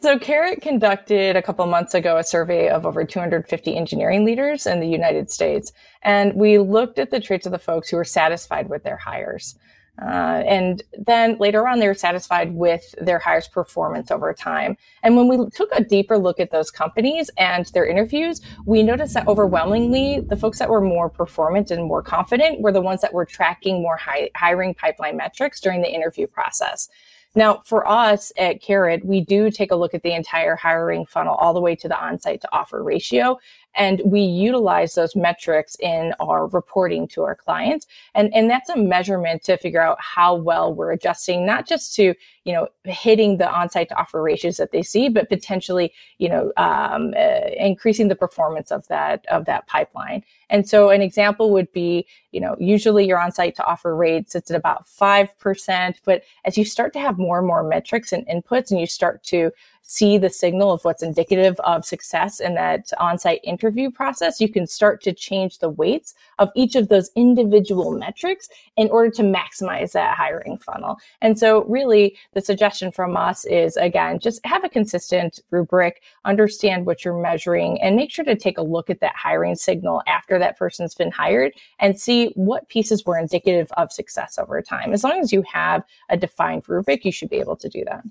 So 0.02 0.18
Karat 0.18 0.62
conducted 0.62 1.36
a 1.36 1.44
couple 1.44 1.64
months 1.68 1.94
ago 1.94 2.18
a 2.18 2.24
survey 2.24 2.70
of 2.70 2.88
over 2.88 3.04
250 3.06 3.78
engineering 3.78 4.26
leaders 4.26 4.66
in 4.66 4.80
the 4.80 4.88
United 4.88 5.30
States. 5.30 5.72
And 6.02 6.34
we 6.34 6.58
looked 6.58 6.98
at 6.98 7.12
the 7.12 7.20
traits 7.20 7.46
of 7.46 7.52
the 7.52 7.60
folks 7.60 7.90
who 7.90 7.98
were 7.98 8.04
satisfied 8.04 8.68
with 8.68 8.84
their 8.84 8.98
hires. 8.98 9.56
Uh, 10.02 10.42
and 10.48 10.84
then 10.98 11.38
later 11.38 11.68
on, 11.68 11.80
they 11.80 11.88
were 11.88 11.94
satisfied 11.94 12.54
with 12.56 12.96
their 13.00 13.20
hires 13.20 13.48
performance 13.48 14.10
over 14.10 14.34
time. 14.34 14.78
And 15.04 15.16
when 15.16 15.28
we 15.28 15.50
took 15.50 15.70
a 15.74 15.84
deeper 15.84 16.18
look 16.18 16.40
at 16.40 16.52
those 16.52 16.72
companies 16.72 17.30
and 17.38 17.66
their 17.68 17.86
interviews, 17.86 18.42
we 18.66 18.84
noticed 18.84 19.14
that 19.14 19.28
overwhelmingly, 19.28 20.22
the 20.22 20.38
folks 20.38 20.60
that 20.60 20.70
were 20.70 20.82
more 20.82 21.10
performant 21.10 21.72
and 21.72 21.84
more 21.84 22.02
confident 22.02 22.62
were 22.62 22.72
the 22.72 22.82
ones 22.82 23.02
that 23.02 23.14
were 23.14 23.26
tracking 23.26 23.82
more 23.82 24.00
hiring 24.36 24.74
pipeline 24.74 25.18
metrics 25.18 25.60
during 25.60 25.82
the 25.82 25.94
interview 25.94 26.26
process. 26.26 26.90
Now, 27.34 27.62
for 27.64 27.88
us 27.88 28.34
at 28.38 28.62
Karat, 28.62 29.06
we 29.06 29.22
do 29.22 29.50
take 29.50 29.72
a 29.72 29.76
look 29.76 29.94
at 29.94 30.04
the 30.04 30.14
entire 30.14 30.58
hiring 30.58 31.06
funnel 31.06 31.36
all 31.36 31.54
the 31.54 31.62
way 31.62 31.76
to 31.78 31.88
the 31.88 31.98
on-site 31.98 32.42
to 32.42 32.50
offer 32.52 32.84
ratio. 32.84 33.40
And 33.76 34.02
we 34.06 34.22
utilize 34.22 34.96
those 34.96 35.16
metrics 35.16 35.76
in 35.80 36.14
our 36.20 36.48
reporting 36.48 37.08
to 37.10 37.24
our 37.24 37.36
clients. 37.36 37.88
And, 38.16 38.34
and 38.34 38.50
that's 38.50 38.70
a 38.70 38.78
measurement 38.78 39.44
to 39.44 39.58
figure 39.58 39.82
out 39.82 39.98
how 40.00 40.36
well 40.36 40.74
we're 40.74 40.92
adjusting, 40.92 41.46
not 41.46 41.68
just 41.68 41.96
to, 41.96 42.14
you 42.44 42.54
know, 42.54 42.68
hitting 42.84 43.38
the 43.38 43.50
on-site 43.50 43.90
to 43.90 43.96
offer 43.96 44.22
ratios 44.22 44.58
that 44.58 44.72
they 44.72 44.82
see, 44.82 45.10
but 45.10 45.30
potentially, 45.30 45.94
you 46.18 46.28
know, 46.28 46.52
um, 46.58 47.14
uh, 47.18 47.42
increasing 47.58 48.08
the 48.08 48.16
performance 48.16 48.72
of 48.72 48.88
that, 48.88 49.26
of 49.28 49.46
that 49.46 49.68
pipeline. 49.68 50.24
And 50.50 50.68
so 50.68 50.90
an 50.90 51.02
example 51.02 51.52
would 51.52 51.72
be, 51.72 52.06
you 52.32 52.42
know, 52.42 52.56
usually 52.60 53.06
your 53.06 53.20
on-site 53.20 53.56
to 53.56 53.66
offer 53.66 53.96
rates, 53.96 54.36
it's 54.36 54.52
at 54.52 54.58
about 54.58 54.86
5%. 54.86 55.96
But 56.04 56.24
as 56.44 56.58
you 56.58 56.66
start 56.66 56.92
to 56.94 57.00
have 57.00 57.18
more 57.18 57.38
and 57.38 57.48
more 57.48 57.64
metrics 57.64 58.12
and 58.12 58.28
inputs 58.28 58.70
and 58.70 58.80
you 58.80 58.88
start 58.88 59.24
to 59.26 59.52
see 59.82 60.18
the 60.18 60.30
signal 60.30 60.72
of 60.72 60.84
what's 60.86 61.04
indicative 61.04 61.60
of 61.62 61.86
success 61.86 62.40
in 62.40 62.56
that 62.56 62.92
on-site 63.00 63.42
interview 63.44 63.92
process, 63.92 64.40
you 64.40 64.48
can 64.48 64.66
start 64.66 65.02
to 65.04 65.14
change 65.14 65.60
the 65.60 65.70
weights 65.70 66.14
of 66.40 66.50
each 66.56 66.76
of 66.76 66.88
those 66.88 67.12
individual 67.16 67.92
metrics 67.92 68.48
in 68.78 68.90
order 68.90 69.10
to 69.10 69.22
maximize 69.22 69.92
that 69.92 70.16
hiring 70.16 70.58
funnel. 70.60 70.98
And 71.22 71.38
so 71.38 71.66
really 71.66 72.18
the 72.34 72.42
suggestion 72.42 72.92
from 72.92 73.18
us 73.18 73.44
is 73.46 73.76
again, 73.78 74.20
just 74.20 74.40
have 74.46 74.64
a 74.64 74.70
consistent 74.70 75.40
rubric, 75.50 76.02
understand 76.26 76.86
what 76.86 77.04
you're 77.04 77.22
measuring 77.22 77.82
and 77.82 77.96
make 77.96 78.12
sure 78.12 78.26
to 78.26 78.36
take 78.36 78.58
a 78.58 78.64
look 78.64 78.90
at 78.90 79.02
that 79.02 79.16
hiring 79.16 79.56
signal 79.56 80.02
after 80.08 80.40
that 80.40 80.58
person's 80.58 80.96
been 80.96 81.12
hired 81.12 81.54
and 81.80 82.00
see 82.00 82.28
what 82.36 82.70
pieces 82.70 83.06
were 83.06 83.18
indicative 83.18 83.72
of 83.78 83.92
success 83.92 84.38
over 84.38 84.62
time. 84.62 84.94
As 84.94 85.04
long 85.04 85.20
as 85.20 85.34
you 85.34 85.44
have 85.52 85.84
a 86.10 86.18
defined 86.18 86.64
rubric, 86.68 87.04
you 87.04 87.12
should 87.12 87.30
be 87.30 87.40
able 87.40 87.58
to 87.58 87.68
do 87.68 87.84
that. 87.86 88.04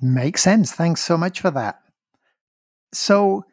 Makes 0.00 0.42
sense. 0.42 0.72
Thanks 0.72 1.02
so 1.02 1.16
much 1.16 1.40
for 1.40 1.50
that. 1.50 1.80
So, 2.92 3.44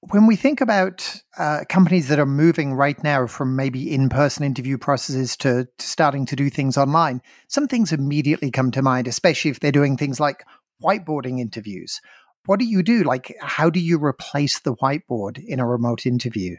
when 0.00 0.26
we 0.26 0.36
think 0.36 0.60
about 0.60 1.22
uh, 1.38 1.64
companies 1.68 2.08
that 2.08 2.20
are 2.20 2.26
moving 2.26 2.74
right 2.74 3.02
now 3.02 3.26
from 3.26 3.56
maybe 3.56 3.92
in 3.92 4.08
person 4.08 4.44
interview 4.44 4.78
processes 4.78 5.36
to, 5.38 5.66
to, 5.78 5.86
starting 5.86 6.24
to 6.26 6.36
do 6.36 6.50
things 6.50 6.76
online, 6.76 7.20
some 7.48 7.66
things 7.66 7.92
immediately 7.92 8.50
come 8.50 8.70
to 8.70 8.82
mind, 8.82 9.08
especially 9.08 9.50
if 9.50 9.60
they're 9.60 9.72
doing 9.72 9.96
things 9.96 10.20
like 10.20 10.44
whiteboarding 10.82 11.40
interviews. 11.40 12.00
What 12.46 12.60
do 12.60 12.64
you 12.64 12.82
do? 12.82 13.02
Like, 13.02 13.34
how 13.40 13.70
do 13.70 13.80
you 13.80 14.02
replace 14.02 14.60
the 14.60 14.74
whiteboard 14.76 15.44
in 15.44 15.58
a 15.58 15.66
remote 15.66 16.06
interview? 16.06 16.56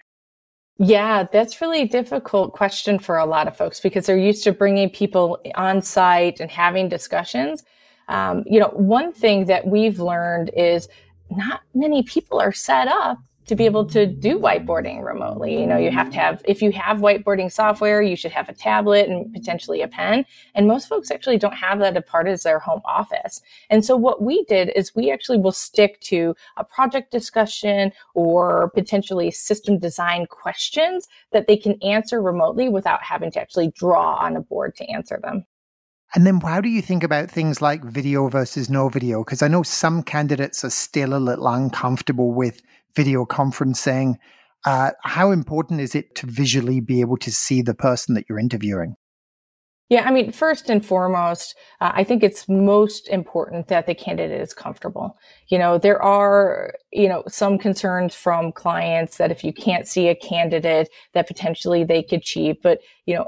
Yeah, 0.77 1.23
that's 1.23 1.59
really 1.61 1.81
a 1.81 1.87
difficult 1.87 2.53
question 2.53 2.99
for 2.99 3.17
a 3.17 3.25
lot 3.25 3.47
of 3.47 3.57
folks 3.57 3.79
because 3.79 4.05
they're 4.05 4.17
used 4.17 4.43
to 4.45 4.53
bringing 4.53 4.89
people 4.89 5.39
on 5.55 5.81
site 5.81 6.39
and 6.39 6.51
having 6.51 6.87
discussions. 6.87 7.63
Um, 8.09 8.43
you 8.45 8.59
know, 8.59 8.71
one 8.73 9.13
thing 9.13 9.45
that 9.45 9.65
we've 9.65 9.99
learned 9.99 10.51
is 10.55 10.89
not 11.29 11.61
many 11.73 12.03
people 12.03 12.41
are 12.41 12.51
set 12.51 12.87
up 12.87 13.19
to 13.49 13.55
be 13.55 13.65
able 13.65 13.83
to 13.83 14.05
do 14.05 14.37
whiteboarding 14.37 15.03
remotely. 15.03 15.59
You 15.59 15.65
know, 15.65 15.77
you 15.77 15.89
have 15.89 16.11
to 16.11 16.17
have, 16.17 16.39
if 16.45 16.61
you 16.61 16.71
have 16.71 16.97
whiteboarding 16.97 17.51
software, 17.51 17.99
you 17.99 18.15
should 18.15 18.31
have 18.31 18.47
a 18.47 18.53
tablet 18.53 19.09
and 19.09 19.33
potentially 19.33 19.81
a 19.81 19.87
pen. 19.87 20.23
And 20.53 20.67
most 20.67 20.87
folks 20.87 21.09
actually 21.09 21.39
don't 21.39 21.55
have 21.55 21.79
that 21.79 21.97
a 21.97 22.01
part 22.01 22.27
of 22.27 22.43
their 22.43 22.59
home 22.59 22.81
office. 22.85 23.41
And 23.71 23.83
so 23.83 23.97
what 23.97 24.21
we 24.21 24.43
did 24.43 24.71
is 24.75 24.93
we 24.93 25.11
actually 25.11 25.39
will 25.39 25.51
stick 25.51 25.99
to 26.01 26.35
a 26.57 26.63
project 26.63 27.11
discussion 27.11 27.91
or 28.13 28.69
potentially 28.75 29.31
system 29.31 29.79
design 29.79 30.27
questions 30.27 31.07
that 31.31 31.47
they 31.47 31.57
can 31.57 31.81
answer 31.81 32.21
remotely 32.21 32.69
without 32.69 33.01
having 33.01 33.31
to 33.31 33.41
actually 33.41 33.69
draw 33.69 34.13
on 34.17 34.35
a 34.35 34.41
board 34.41 34.75
to 34.75 34.85
answer 34.91 35.19
them. 35.23 35.43
And 36.15 36.25
then 36.25 36.39
how 36.41 36.59
do 36.59 36.69
you 36.69 36.81
think 36.81 37.03
about 37.03 37.29
things 37.29 37.61
like 37.61 37.83
video 37.83 38.29
versus 38.29 38.69
no 38.69 38.89
video? 38.89 39.23
Because 39.23 39.43
I 39.43 39.47
know 39.47 39.61
some 39.61 40.01
candidates 40.01 40.63
are 40.63 40.71
still 40.71 41.13
a 41.13 41.19
little 41.19 41.47
uncomfortable 41.47 42.33
with 42.33 42.61
video 42.95 43.25
conferencing. 43.25 44.15
Uh, 44.65 44.91
how 45.03 45.31
important 45.31 45.81
is 45.81 45.93
it 45.93 46.15
to 46.15 46.25
visually 46.25 46.79
be 46.79 47.01
able 47.01 47.17
to 47.17 47.31
see 47.31 47.61
the 47.61 47.75
person 47.75 48.15
that 48.15 48.25
you're 48.27 48.39
interviewing? 48.39 48.95
Yeah, 49.89 50.03
I 50.03 50.11
mean, 50.11 50.31
first 50.31 50.69
and 50.69 50.85
foremost, 50.85 51.55
uh, 51.81 51.91
I 51.95 52.03
think 52.03 52.21
it's 52.21 52.47
most 52.47 53.07
important 53.07 53.69
that 53.69 53.87
the 53.87 53.95
candidate 53.95 54.39
is 54.39 54.53
comfortable. 54.53 55.17
You 55.47 55.57
know, 55.57 55.79
there 55.79 55.99
are, 55.99 56.75
you 56.93 57.09
know, 57.09 57.23
some 57.27 57.57
concerns 57.57 58.13
from 58.13 58.51
clients 58.51 59.17
that 59.17 59.31
if 59.31 59.43
you 59.43 59.51
can't 59.51 59.87
see 59.87 60.07
a 60.07 60.15
candidate 60.15 60.89
that 61.13 61.27
potentially 61.27 61.83
they 61.83 62.03
could 62.03 62.21
cheat, 62.21 62.61
but, 62.61 62.81
you 63.07 63.15
know, 63.15 63.27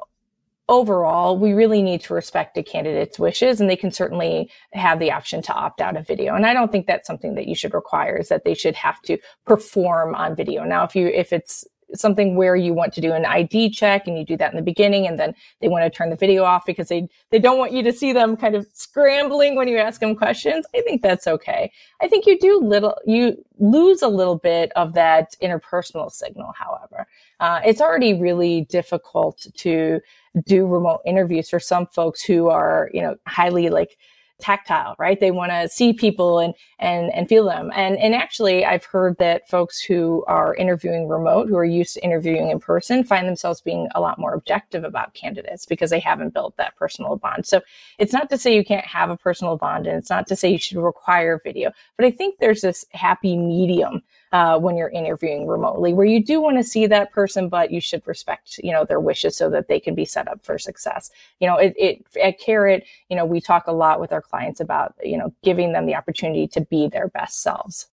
overall, 0.71 1.37
we 1.37 1.51
really 1.51 1.81
need 1.81 1.99
to 1.99 2.13
respect 2.13 2.57
a 2.57 2.63
candidate's 2.63 3.19
wishes 3.19 3.59
and 3.59 3.69
they 3.69 3.75
can 3.75 3.91
certainly 3.91 4.49
have 4.71 4.99
the 4.99 5.11
option 5.11 5.41
to 5.41 5.53
opt 5.53 5.81
out 5.81 5.97
of 5.97 6.07
video. 6.07 6.33
And 6.33 6.45
I 6.45 6.53
don't 6.53 6.71
think 6.71 6.87
that's 6.87 7.05
something 7.05 7.35
that 7.35 7.45
you 7.45 7.55
should 7.55 7.73
require 7.73 8.15
is 8.15 8.29
that 8.29 8.45
they 8.45 8.53
should 8.53 8.75
have 8.75 9.01
to 9.01 9.17
perform 9.45 10.15
on 10.15 10.33
video. 10.33 10.63
Now, 10.63 10.85
if 10.85 10.95
you, 10.95 11.07
if 11.07 11.33
it's 11.33 11.65
something 11.93 12.37
where 12.37 12.55
you 12.55 12.73
want 12.73 12.93
to 12.93 13.01
do 13.01 13.11
an 13.11 13.25
ID 13.25 13.69
check 13.71 14.07
and 14.07 14.17
you 14.17 14.25
do 14.25 14.37
that 14.37 14.49
in 14.53 14.55
the 14.55 14.63
beginning 14.63 15.07
and 15.07 15.19
then 15.19 15.35
they 15.59 15.67
want 15.67 15.83
to 15.83 15.89
turn 15.89 16.09
the 16.09 16.15
video 16.15 16.45
off 16.45 16.65
because 16.65 16.87
they, 16.87 17.05
they 17.31 17.39
don't 17.39 17.57
want 17.57 17.73
you 17.73 17.83
to 17.83 17.91
see 17.91 18.13
them 18.13 18.37
kind 18.37 18.55
of 18.55 18.65
scrambling 18.71 19.57
when 19.57 19.67
you 19.67 19.77
ask 19.77 19.99
them 19.99 20.15
questions. 20.15 20.65
I 20.73 20.81
think 20.83 21.01
that's 21.01 21.27
okay. 21.27 21.69
I 22.01 22.07
think 22.07 22.25
you 22.25 22.39
do 22.39 22.59
little, 22.59 22.95
you 23.05 23.43
lose 23.59 24.01
a 24.01 24.07
little 24.07 24.37
bit 24.37 24.71
of 24.77 24.93
that 24.93 25.35
interpersonal 25.41 26.09
signal, 26.09 26.53
however. 26.57 27.07
Uh, 27.41 27.59
it's 27.65 27.81
already 27.81 28.13
really 28.13 28.61
difficult 28.69 29.45
to 29.55 29.99
do 30.45 30.65
remote 30.65 31.01
interviews 31.05 31.49
for 31.49 31.59
some 31.59 31.87
folks 31.87 32.21
who 32.23 32.47
are, 32.49 32.89
you 32.93 33.01
know, 33.01 33.15
highly 33.27 33.69
like, 33.69 33.97
tactile, 34.41 34.95
right? 34.97 35.19
They 35.19 35.31
want 35.31 35.51
to 35.51 35.69
see 35.69 35.93
people 35.93 36.39
and 36.39 36.53
and 36.79 37.13
and 37.13 37.29
feel 37.29 37.45
them. 37.45 37.71
And 37.73 37.97
and 37.97 38.13
actually, 38.13 38.65
I've 38.65 38.83
heard 38.83 39.17
that 39.19 39.47
folks 39.47 39.81
who 39.81 40.25
are 40.27 40.55
interviewing 40.55 41.07
remote, 41.07 41.47
who 41.47 41.55
are 41.55 41.65
used 41.65 41.93
to 41.93 42.03
interviewing 42.03 42.49
in 42.49 42.59
person, 42.59 43.03
find 43.03 43.27
themselves 43.27 43.61
being 43.61 43.87
a 43.95 44.01
lot 44.01 44.19
more 44.19 44.33
objective 44.33 44.83
about 44.83 45.13
candidates 45.13 45.65
because 45.65 45.91
they 45.91 45.99
haven't 45.99 46.33
built 46.33 46.57
that 46.57 46.75
personal 46.75 47.15
bond. 47.15 47.45
So 47.45 47.61
it's 47.99 48.13
not 48.13 48.29
to 48.31 48.37
say 48.37 48.55
you 48.55 48.65
can't 48.65 48.85
have 48.85 49.09
a 49.09 49.17
personal 49.17 49.57
bond, 49.57 49.87
and 49.87 49.97
it's 49.97 50.09
not 50.09 50.27
to 50.27 50.35
say 50.35 50.49
you 50.49 50.57
should 50.57 50.77
require 50.77 51.39
video, 51.43 51.71
but 51.95 52.05
I 52.05 52.11
think 52.11 52.39
there's 52.39 52.61
this 52.61 52.83
happy 52.91 53.37
medium 53.37 54.01
uh, 54.31 54.57
when 54.57 54.77
you're 54.77 54.89
interviewing 54.89 55.47
remotely, 55.47 55.93
where 55.93 56.05
you 56.05 56.23
do 56.23 56.39
want 56.39 56.57
to 56.57 56.63
see 56.63 56.87
that 56.87 57.11
person, 57.11 57.49
but 57.49 57.71
you 57.71 57.81
should 57.81 58.05
respect, 58.07 58.59
you 58.63 58.71
know, 58.71 58.85
their 58.85 58.99
wishes 58.99 59.35
so 59.35 59.49
that 59.49 59.67
they 59.67 59.79
can 59.79 59.93
be 59.93 60.05
set 60.05 60.27
up 60.27 60.43
for 60.43 60.57
success. 60.57 61.11
You 61.39 61.47
know, 61.47 61.57
it, 61.57 61.73
it 61.77 62.05
at 62.23 62.39
Karat, 62.39 62.83
you 63.09 63.15
know, 63.15 63.25
we 63.25 63.41
talk 63.41 63.67
a 63.67 63.73
lot 63.73 63.99
with 63.99 64.13
our 64.13 64.21
clients 64.21 64.59
about, 64.59 64.95
you 65.03 65.17
know, 65.17 65.33
giving 65.43 65.73
them 65.73 65.85
the 65.85 65.95
opportunity 65.95 66.47
to 66.49 66.61
be 66.61 66.87
their 66.87 67.09
best 67.09 67.41
selves. 67.41 67.87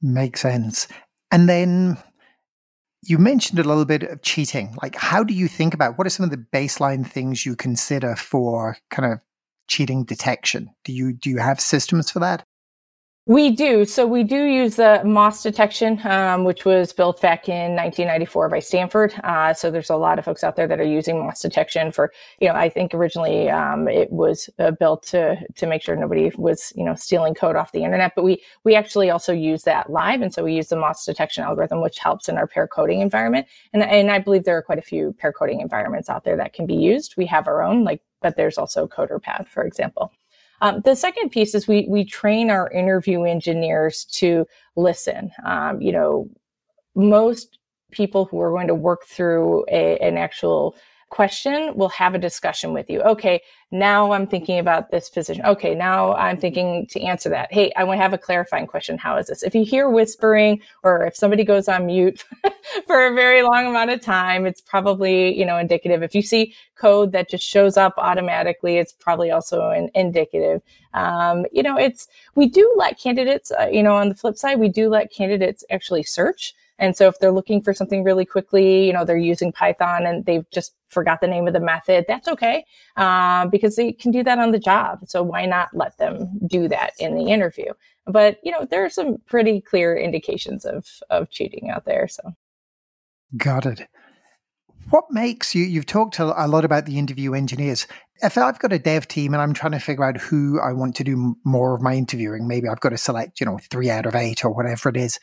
Makes 0.00 0.40
sense. 0.42 0.86
And 1.32 1.48
then 1.48 1.98
you 3.02 3.18
mentioned 3.18 3.58
a 3.58 3.64
little 3.64 3.84
bit 3.84 4.04
of 4.04 4.22
cheating. 4.22 4.76
Like, 4.82 4.94
how 4.94 5.24
do 5.24 5.34
you 5.34 5.48
think 5.48 5.74
about 5.74 5.98
what 5.98 6.06
are 6.06 6.10
some 6.10 6.24
of 6.24 6.30
the 6.30 6.44
baseline 6.52 7.06
things 7.06 7.44
you 7.44 7.56
consider 7.56 8.14
for 8.14 8.76
kind 8.90 9.12
of 9.12 9.20
cheating 9.68 10.04
detection? 10.04 10.70
Do 10.84 10.92
you 10.92 11.12
do 11.12 11.30
you 11.30 11.38
have 11.38 11.60
systems 11.60 12.10
for 12.10 12.20
that? 12.20 12.44
We 13.28 13.50
do. 13.50 13.84
So 13.84 14.06
we 14.06 14.22
do 14.22 14.44
use 14.44 14.76
the 14.76 15.02
MOSS 15.04 15.42
detection, 15.42 16.00
um, 16.04 16.44
which 16.44 16.64
was 16.64 16.92
built 16.92 17.20
back 17.20 17.48
in 17.48 17.74
1994 17.74 18.48
by 18.48 18.60
Stanford. 18.60 19.14
Uh, 19.24 19.52
so 19.52 19.68
there's 19.68 19.90
a 19.90 19.96
lot 19.96 20.20
of 20.20 20.24
folks 20.24 20.44
out 20.44 20.54
there 20.54 20.68
that 20.68 20.78
are 20.78 20.84
using 20.84 21.18
MOSS 21.18 21.40
detection 21.40 21.90
for, 21.90 22.12
you 22.40 22.46
know, 22.46 22.54
I 22.54 22.68
think 22.68 22.94
originally 22.94 23.50
um, 23.50 23.88
it 23.88 24.12
was 24.12 24.48
uh, 24.60 24.70
built 24.70 25.02
to 25.08 25.36
to 25.56 25.66
make 25.66 25.82
sure 25.82 25.96
nobody 25.96 26.30
was, 26.36 26.72
you 26.76 26.84
know, 26.84 26.94
stealing 26.94 27.34
code 27.34 27.56
off 27.56 27.72
the 27.72 27.82
internet. 27.82 28.12
But 28.14 28.22
we 28.22 28.40
we 28.62 28.76
actually 28.76 29.10
also 29.10 29.32
use 29.32 29.64
that 29.64 29.90
live, 29.90 30.20
and 30.22 30.32
so 30.32 30.44
we 30.44 30.54
use 30.54 30.68
the 30.68 30.76
MOSS 30.76 31.04
detection 31.04 31.42
algorithm, 31.42 31.80
which 31.82 31.98
helps 31.98 32.28
in 32.28 32.38
our 32.38 32.46
pair 32.46 32.68
coding 32.68 33.00
environment. 33.00 33.48
And 33.72 33.82
and 33.82 34.08
I 34.12 34.20
believe 34.20 34.44
there 34.44 34.56
are 34.56 34.62
quite 34.62 34.78
a 34.78 34.82
few 34.82 35.12
pair 35.18 35.32
coding 35.32 35.60
environments 35.60 36.08
out 36.08 36.22
there 36.22 36.36
that 36.36 36.52
can 36.52 36.64
be 36.64 36.76
used. 36.76 37.16
We 37.16 37.26
have 37.26 37.48
our 37.48 37.60
own, 37.60 37.82
like, 37.82 38.02
but 38.22 38.36
there's 38.36 38.56
also 38.56 38.86
CoderPad, 38.86 39.48
for 39.48 39.64
example. 39.64 40.12
Um, 40.60 40.80
the 40.84 40.94
second 40.94 41.30
piece 41.30 41.54
is 41.54 41.68
we 41.68 41.86
we 41.88 42.04
train 42.04 42.50
our 42.50 42.70
interview 42.70 43.24
engineers 43.24 44.04
to 44.12 44.46
listen. 44.76 45.30
Um, 45.44 45.80
you 45.80 45.92
know, 45.92 46.28
most 46.94 47.58
people 47.92 48.24
who 48.24 48.40
are 48.40 48.50
going 48.50 48.66
to 48.66 48.74
work 48.74 49.04
through 49.06 49.64
a, 49.68 49.98
an 49.98 50.16
actual 50.16 50.76
question 51.10 51.76
will 51.76 51.88
have 51.90 52.14
a 52.14 52.18
discussion 52.18 52.72
with 52.72 52.90
you. 52.90 53.00
Okay, 53.02 53.40
now 53.70 54.12
I'm 54.12 54.26
thinking 54.26 54.58
about 54.58 54.90
this 54.90 55.08
position. 55.08 55.44
Okay, 55.44 55.74
now 55.74 56.14
I'm 56.14 56.36
thinking 56.36 56.86
to 56.90 57.00
answer 57.00 57.28
that. 57.30 57.52
Hey, 57.52 57.72
I 57.76 57.84
want 57.84 57.98
to 57.98 58.02
have 58.02 58.12
a 58.12 58.18
clarifying 58.18 58.66
question. 58.66 58.98
How 58.98 59.16
is 59.16 59.26
this? 59.28 59.42
If 59.42 59.54
you 59.54 59.64
hear 59.64 59.88
whispering 59.88 60.60
or 60.82 61.06
if 61.06 61.16
somebody 61.16 61.44
goes 61.44 61.68
on 61.68 61.86
mute 61.86 62.24
for 62.86 63.06
a 63.06 63.14
very 63.14 63.42
long 63.42 63.66
amount 63.66 63.90
of 63.90 64.00
time, 64.00 64.46
it's 64.46 64.60
probably, 64.60 65.36
you 65.38 65.44
know, 65.44 65.58
indicative. 65.58 66.02
If 66.02 66.14
you 66.14 66.22
see 66.22 66.54
code 66.76 67.12
that 67.12 67.30
just 67.30 67.44
shows 67.44 67.76
up 67.76 67.94
automatically, 67.98 68.78
it's 68.78 68.92
probably 68.92 69.30
also 69.30 69.70
an 69.70 69.90
indicative. 69.94 70.62
Um, 70.94 71.46
you 71.52 71.62
know, 71.62 71.76
it's, 71.76 72.08
we 72.34 72.48
do 72.48 72.72
let 72.76 72.98
candidates, 72.98 73.52
uh, 73.52 73.68
you 73.70 73.82
know, 73.82 73.94
on 73.96 74.08
the 74.08 74.14
flip 74.14 74.36
side, 74.36 74.58
we 74.58 74.68
do 74.68 74.88
let 74.88 75.12
candidates 75.12 75.64
actually 75.70 76.02
search. 76.02 76.54
And 76.78 76.96
so 76.96 77.08
if 77.08 77.18
they're 77.18 77.32
looking 77.32 77.62
for 77.62 77.72
something 77.72 78.04
really 78.04 78.24
quickly, 78.24 78.86
you 78.86 78.92
know, 78.92 79.04
they're 79.04 79.16
using 79.16 79.52
Python 79.52 80.06
and 80.06 80.24
they've 80.26 80.48
just 80.50 80.74
forgot 80.88 81.20
the 81.20 81.26
name 81.26 81.46
of 81.46 81.54
the 81.54 81.60
method, 81.60 82.04
that's 82.06 82.28
okay 82.28 82.64
uh, 82.96 83.46
because 83.46 83.76
they 83.76 83.92
can 83.92 84.10
do 84.10 84.22
that 84.22 84.38
on 84.38 84.52
the 84.52 84.58
job. 84.58 85.00
So 85.06 85.22
why 85.22 85.46
not 85.46 85.68
let 85.72 85.96
them 85.98 86.38
do 86.46 86.68
that 86.68 86.92
in 86.98 87.14
the 87.14 87.30
interview? 87.30 87.72
But 88.06 88.38
you 88.42 88.52
know, 88.52 88.66
there 88.70 88.84
are 88.84 88.90
some 88.90 89.18
pretty 89.26 89.60
clear 89.60 89.96
indications 89.96 90.64
of 90.64 90.86
of 91.10 91.30
cheating 91.30 91.70
out 91.70 91.86
there. 91.86 92.06
So, 92.06 92.34
got 93.36 93.66
it. 93.66 93.88
What 94.90 95.06
makes 95.10 95.52
you? 95.52 95.64
You've 95.64 95.86
talked 95.86 96.20
a 96.20 96.24
lot 96.24 96.64
about 96.64 96.86
the 96.86 96.98
interview 96.98 97.34
engineers. 97.34 97.88
If 98.22 98.38
I've 98.38 98.60
got 98.60 98.72
a 98.72 98.78
dev 98.78 99.08
team 99.08 99.34
and 99.34 99.42
I'm 99.42 99.52
trying 99.52 99.72
to 99.72 99.80
figure 99.80 100.04
out 100.04 100.16
who 100.16 100.60
I 100.60 100.72
want 100.72 100.94
to 100.96 101.04
do 101.04 101.34
more 101.44 101.74
of 101.74 101.82
my 101.82 101.94
interviewing, 101.94 102.46
maybe 102.46 102.68
I've 102.68 102.78
got 102.78 102.90
to 102.90 102.96
select, 102.96 103.40
you 103.40 103.46
know, 103.46 103.58
three 103.68 103.90
out 103.90 104.06
of 104.06 104.14
eight 104.14 104.44
or 104.44 104.50
whatever 104.50 104.90
it 104.90 104.96
is 104.96 105.18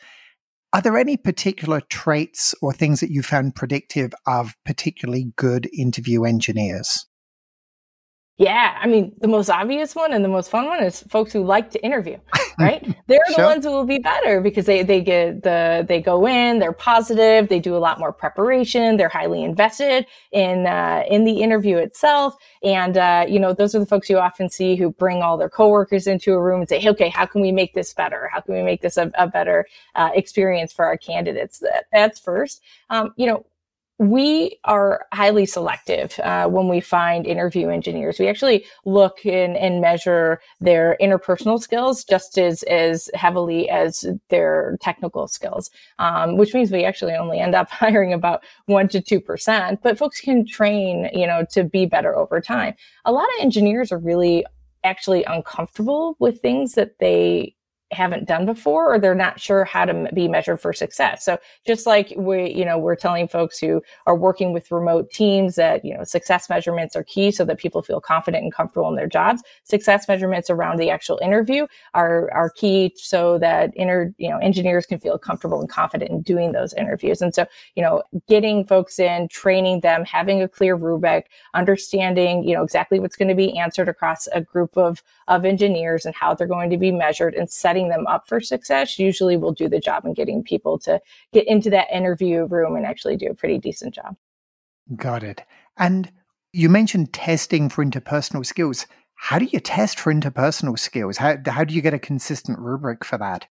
are 0.74 0.82
there 0.82 0.98
any 0.98 1.16
particular 1.16 1.80
traits 1.80 2.52
or 2.60 2.72
things 2.72 2.98
that 2.98 3.12
you 3.12 3.22
found 3.22 3.54
predictive 3.54 4.12
of 4.26 4.56
particularly 4.64 5.32
good 5.36 5.70
interview 5.72 6.24
engineers? 6.24 7.06
Yeah, 8.36 8.76
I 8.80 8.88
mean, 8.88 9.12
the 9.20 9.28
most 9.28 9.48
obvious 9.48 9.94
one 9.94 10.12
and 10.12 10.24
the 10.24 10.28
most 10.28 10.50
fun 10.50 10.66
one 10.66 10.82
is 10.82 11.04
folks 11.04 11.32
who 11.32 11.44
like 11.44 11.70
to 11.70 11.84
interview, 11.84 12.18
right? 12.58 12.82
They're 13.06 13.20
the 13.28 13.34
sure. 13.34 13.44
ones 13.44 13.64
who 13.64 13.70
will 13.70 13.86
be 13.86 14.00
better 14.00 14.40
because 14.40 14.66
they, 14.66 14.82
they 14.82 15.02
get 15.02 15.44
the, 15.44 15.84
they 15.86 16.00
go 16.00 16.26
in, 16.26 16.58
they're 16.58 16.72
positive, 16.72 17.48
they 17.48 17.60
do 17.60 17.76
a 17.76 17.78
lot 17.78 18.00
more 18.00 18.12
preparation, 18.12 18.96
they're 18.96 19.08
highly 19.08 19.44
invested 19.44 20.06
in, 20.32 20.66
uh, 20.66 21.04
in 21.08 21.22
the 21.22 21.42
interview 21.42 21.76
itself. 21.76 22.34
And, 22.64 22.96
uh, 22.96 23.24
you 23.28 23.38
know, 23.38 23.52
those 23.52 23.72
are 23.72 23.78
the 23.78 23.86
folks 23.86 24.10
you 24.10 24.18
often 24.18 24.50
see 24.50 24.74
who 24.74 24.90
bring 24.90 25.22
all 25.22 25.36
their 25.36 25.48
coworkers 25.50 26.08
into 26.08 26.32
a 26.32 26.42
room 26.42 26.58
and 26.58 26.68
say, 26.68 26.80
hey, 26.80 26.90
okay, 26.90 27.10
how 27.10 27.26
can 27.26 27.40
we 27.40 27.52
make 27.52 27.72
this 27.72 27.94
better? 27.94 28.28
How 28.32 28.40
can 28.40 28.56
we 28.56 28.62
make 28.62 28.82
this 28.82 28.96
a, 28.96 29.12
a 29.16 29.28
better, 29.28 29.64
uh, 29.94 30.10
experience 30.12 30.72
for 30.72 30.84
our 30.84 30.96
candidates? 30.96 31.60
That, 31.60 31.84
that's 31.92 32.18
first. 32.18 32.62
Um, 32.90 33.14
you 33.16 33.28
know, 33.28 33.46
we 33.98 34.58
are 34.64 35.06
highly 35.12 35.46
selective 35.46 36.18
uh, 36.20 36.48
when 36.48 36.68
we 36.68 36.80
find 36.80 37.26
interview 37.26 37.68
engineers. 37.68 38.18
We 38.18 38.28
actually 38.28 38.64
look 38.84 39.24
in 39.24 39.54
and 39.56 39.80
measure 39.80 40.40
their 40.60 40.96
interpersonal 41.00 41.60
skills 41.60 42.02
just 42.04 42.36
as 42.36 42.64
as 42.64 43.08
heavily 43.14 43.68
as 43.70 44.04
their 44.30 44.76
technical 44.80 45.28
skills, 45.28 45.70
um, 46.00 46.36
which 46.36 46.54
means 46.54 46.72
we 46.72 46.84
actually 46.84 47.14
only 47.14 47.38
end 47.38 47.54
up 47.54 47.70
hiring 47.70 48.12
about 48.12 48.42
one 48.66 48.88
to 48.88 49.00
two 49.00 49.20
percent. 49.20 49.80
But 49.82 49.96
folks 49.96 50.20
can 50.20 50.44
train, 50.44 51.08
you 51.12 51.26
know, 51.26 51.46
to 51.52 51.62
be 51.62 51.86
better 51.86 52.16
over 52.16 52.40
time. 52.40 52.74
A 53.04 53.12
lot 53.12 53.28
of 53.36 53.42
engineers 53.44 53.92
are 53.92 53.98
really 53.98 54.44
actually 54.82 55.24
uncomfortable 55.24 56.16
with 56.18 56.40
things 56.40 56.74
that 56.74 56.98
they 56.98 57.53
haven't 57.94 58.26
done 58.26 58.44
before 58.44 58.92
or 58.92 58.98
they're 58.98 59.14
not 59.14 59.40
sure 59.40 59.64
how 59.64 59.84
to 59.84 60.08
be 60.12 60.28
measured 60.28 60.60
for 60.60 60.72
success. 60.72 61.24
So 61.24 61.38
just 61.66 61.86
like 61.86 62.12
we, 62.16 62.52
you 62.52 62.64
know, 62.64 62.78
we're 62.78 62.96
telling 62.96 63.28
folks 63.28 63.58
who 63.58 63.82
are 64.06 64.16
working 64.16 64.52
with 64.52 64.70
remote 64.70 65.10
teams 65.10 65.54
that, 65.54 65.84
you 65.84 65.96
know, 65.96 66.04
success 66.04 66.48
measurements 66.48 66.94
are 66.96 67.04
key 67.04 67.30
so 67.30 67.44
that 67.44 67.58
people 67.58 67.82
feel 67.82 68.00
confident 68.00 68.42
and 68.42 68.52
comfortable 68.52 68.88
in 68.88 68.96
their 68.96 69.06
jobs. 69.06 69.42
Success 69.62 70.06
measurements 70.08 70.50
around 70.50 70.78
the 70.78 70.90
actual 70.90 71.18
interview 71.22 71.66
are, 71.94 72.30
are 72.32 72.50
key 72.50 72.92
so 72.96 73.38
that 73.38 73.74
inter, 73.76 74.12
you 74.18 74.28
know, 74.28 74.38
engineers 74.38 74.86
can 74.86 74.98
feel 74.98 75.18
comfortable 75.18 75.60
and 75.60 75.70
confident 75.70 76.10
in 76.10 76.22
doing 76.22 76.52
those 76.52 76.74
interviews. 76.74 77.22
And 77.22 77.34
so, 77.34 77.46
you 77.76 77.82
know, 77.82 78.02
getting 78.28 78.64
folks 78.64 78.98
in, 78.98 79.28
training 79.28 79.80
them, 79.80 80.04
having 80.04 80.42
a 80.42 80.48
clear 80.48 80.74
rubric, 80.74 81.30
understanding, 81.54 82.44
you 82.44 82.54
know, 82.54 82.62
exactly 82.62 83.00
what's 83.00 83.16
going 83.16 83.28
to 83.28 83.34
be 83.34 83.56
answered 83.56 83.88
across 83.88 84.26
a 84.28 84.40
group 84.40 84.76
of, 84.76 85.02
of 85.28 85.44
engineers 85.44 86.04
and 86.04 86.14
how 86.14 86.34
they're 86.34 86.46
going 86.46 86.70
to 86.70 86.76
be 86.76 86.90
measured 86.90 87.34
and 87.34 87.50
setting 87.50 87.83
setting 87.84 87.96
them 87.96 88.06
up 88.06 88.28
for 88.28 88.40
success 88.40 88.98
usually 88.98 89.36
will 89.36 89.52
do 89.52 89.68
the 89.68 89.80
job 89.80 90.04
in 90.04 90.14
getting 90.14 90.42
people 90.42 90.78
to 90.80 91.00
get 91.32 91.46
into 91.46 91.70
that 91.70 91.88
interview 91.92 92.44
room 92.46 92.76
and 92.76 92.86
actually 92.86 93.16
do 93.16 93.26
a 93.26 93.34
pretty 93.34 93.58
decent 93.58 93.94
job. 93.94 94.16
Got 94.96 95.22
it. 95.22 95.42
And 95.76 96.10
you 96.52 96.68
mentioned 96.68 97.12
testing 97.12 97.68
for 97.68 97.84
interpersonal 97.84 98.44
skills. 98.44 98.86
How 99.14 99.38
do 99.38 99.46
you 99.46 99.60
test 99.60 99.98
for 99.98 100.12
interpersonal 100.12 100.78
skills? 100.78 101.16
How, 101.16 101.36
how 101.46 101.64
do 101.64 101.74
you 101.74 101.82
get 101.82 101.94
a 101.94 101.98
consistent 101.98 102.58
rubric 102.58 103.04
for 103.04 103.18
that? 103.18 103.46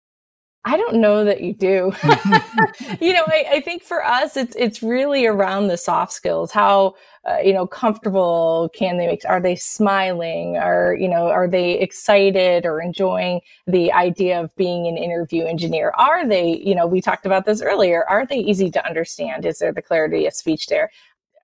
I 0.64 0.77
don't 0.77 0.96
know 0.96 1.25
that 1.25 1.40
you 1.40 1.55
do. 1.55 1.92
you 3.01 3.14
know, 3.14 3.25
I, 3.27 3.44
I, 3.53 3.61
think 3.61 3.83
for 3.83 4.05
us, 4.05 4.37
it's 4.37 4.55
it's 4.57 4.83
really 4.83 5.25
around 5.25 5.68
the 5.68 5.79
soft 5.79 6.12
skills. 6.12 6.53
How 6.53 6.96
uh, 7.27 7.38
you 7.42 7.55
know 7.55 7.66
comfortable 7.66 8.70
can 8.75 8.99
they 8.99 9.07
make? 9.07 9.23
Are 9.27 9.40
they 9.40 9.57
smiling? 9.57 10.59
Are 10.59 10.94
you 10.94 11.09
know 11.09 11.29
are 11.29 11.49
they 11.49 11.79
excited 11.79 12.66
or 12.66 12.83
enjoying 12.83 13.40
the 13.66 13.90
idea 13.92 14.38
of 14.38 14.55
being 14.57 14.87
an 14.87 14.99
interview 14.99 15.44
engineer? 15.44 15.92
Are 15.96 16.29
they 16.29 16.59
you 16.59 16.75
know 16.75 16.87
we 16.87 17.01
talked 17.01 17.25
about 17.25 17.46
this 17.46 17.62
earlier? 17.62 18.05
Are 18.09 18.27
they 18.27 18.38
easy 18.38 18.70
to 18.73 18.87
understand? 18.87 19.46
Is 19.46 19.61
there 19.61 19.73
the 19.73 19.83
clarity 19.83 20.27
of 20.27 20.35
speech 20.35 20.66
there? 20.66 20.90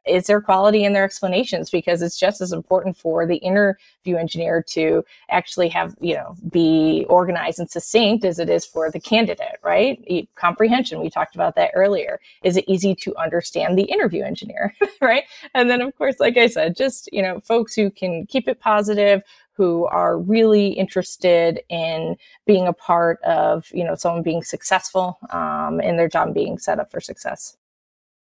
Is 0.07 0.27
there 0.27 0.41
quality 0.41 0.85
in 0.85 0.93
their 0.93 1.05
explanations? 1.05 1.71
Because 1.71 2.03
it's 2.03 2.19
just 2.19 2.41
as 2.41 2.53
important 2.53 2.97
for 2.97 3.27
the 3.27 3.37
interview 3.37 4.17
engineer 4.17 4.63
to 4.69 5.05
actually 5.31 5.69
have 5.69 5.95
you 6.01 6.15
know 6.15 6.37
be 6.51 7.07
organized 7.09 7.59
and 7.59 7.71
succinct 7.71 8.25
as 8.25 8.39
it 8.39 8.49
is 8.49 8.65
for 8.65 8.91
the 8.91 9.01
candidate 9.01 9.59
right? 9.63 10.03
Comprehension 10.35 11.01
we 11.01 11.11
talked 11.11 11.35
about 11.35 11.55
that 11.57 11.71
earlier. 11.75 12.21
Is 12.43 12.57
it 12.57 12.65
easy 12.69 12.95
to 12.97 13.17
understand 13.17 13.79
the 13.79 13.85
interview 13.85 14.23
engineer 14.23 14.75
right? 15.01 15.25
And 15.55 15.69
then 15.71 15.81
of 15.83 15.97
course 15.97 16.17
like 16.21 16.37
i 16.37 16.47
said 16.47 16.77
just 16.77 17.09
you 17.13 17.23
know 17.23 17.41
folks 17.41 17.75
who 17.75 17.91
can 17.91 18.27
keep 18.27 18.49
it 18.49 18.61
positive 18.61 19.23
who 19.53 19.87
are 19.87 20.19
really 20.19 20.69
interested 20.69 21.61
in 21.71 22.17
being 22.47 22.67
a 22.67 22.73
part 22.73 23.21
of 23.23 23.67
you 23.73 23.85
know 23.85 23.95
someone 23.95 24.23
being 24.23 24.43
successful 24.43 25.19
um, 25.31 25.81
in 25.81 25.97
their 25.97 26.09
job 26.09 26.35
being 26.35 26.59
set 26.59 26.79
up 26.79 26.91
for 26.91 27.01
success 27.01 27.57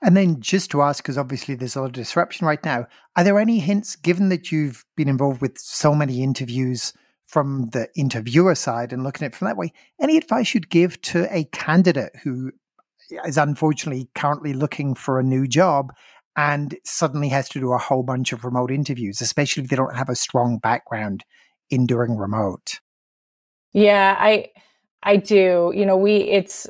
and 0.03 0.17
then 0.17 0.41
just 0.41 0.71
to 0.73 0.83
ask, 0.83 1.03
because 1.03 1.17
obviously 1.17 1.55
there's 1.55 1.77
a 1.77 1.81
lot 1.81 1.87
of 1.87 1.93
disruption 1.93 2.47
right 2.47 2.65
now, 2.65 2.87
are 3.17 3.25
there 3.25 3.39
any 3.39 3.59
hints, 3.59 3.97
given 3.97 4.29
that 4.31 4.51
you've 4.51 4.85
been 4.97 5.09
involved 5.09 5.41
with 5.41 5.57
so 5.59 5.95
many 5.95 6.23
interviews 6.23 6.93
from 7.27 7.71
the 7.73 7.89
interviewer 7.97 8.55
side 8.55 8.93
and 8.93 9.05
looking 9.05 9.25
at 9.25 9.33
it 9.33 9.37
from 9.37 9.47
that 9.47 9.57
way, 9.57 9.73
any 10.01 10.17
advice 10.17 10.53
you'd 10.53 10.69
give 10.69 11.01
to 11.03 11.27
a 11.35 11.45
candidate 11.45 12.13
who 12.23 12.53
is 13.25 13.39
unfortunately 13.39 14.09
currently 14.15 14.53
looking 14.53 14.95
for 14.95 15.19
a 15.19 15.25
new 15.25 15.47
job 15.47 15.93
and 16.37 16.77
suddenly 16.85 17.29
has 17.29 17.49
to 17.49 17.61
do 17.61 17.73
a 17.73 17.79
whole 17.79 18.03
bunch 18.03 18.33
of 18.33 18.45
remote 18.45 18.71
interviews, 18.71 19.21
especially 19.21 19.63
if 19.63 19.71
they 19.71 19.77
don't 19.77 19.97
have 19.97 20.09
a 20.09 20.17
strong 20.17 20.59
background 20.59 21.25
in 21.71 21.87
doing 21.87 22.17
remote? 22.17 22.81
Yeah, 23.73 24.17
I 24.19 24.49
I 25.03 25.17
do. 25.17 25.73
You 25.75 25.85
know, 25.85 25.97
we 25.97 26.17
it's 26.17 26.69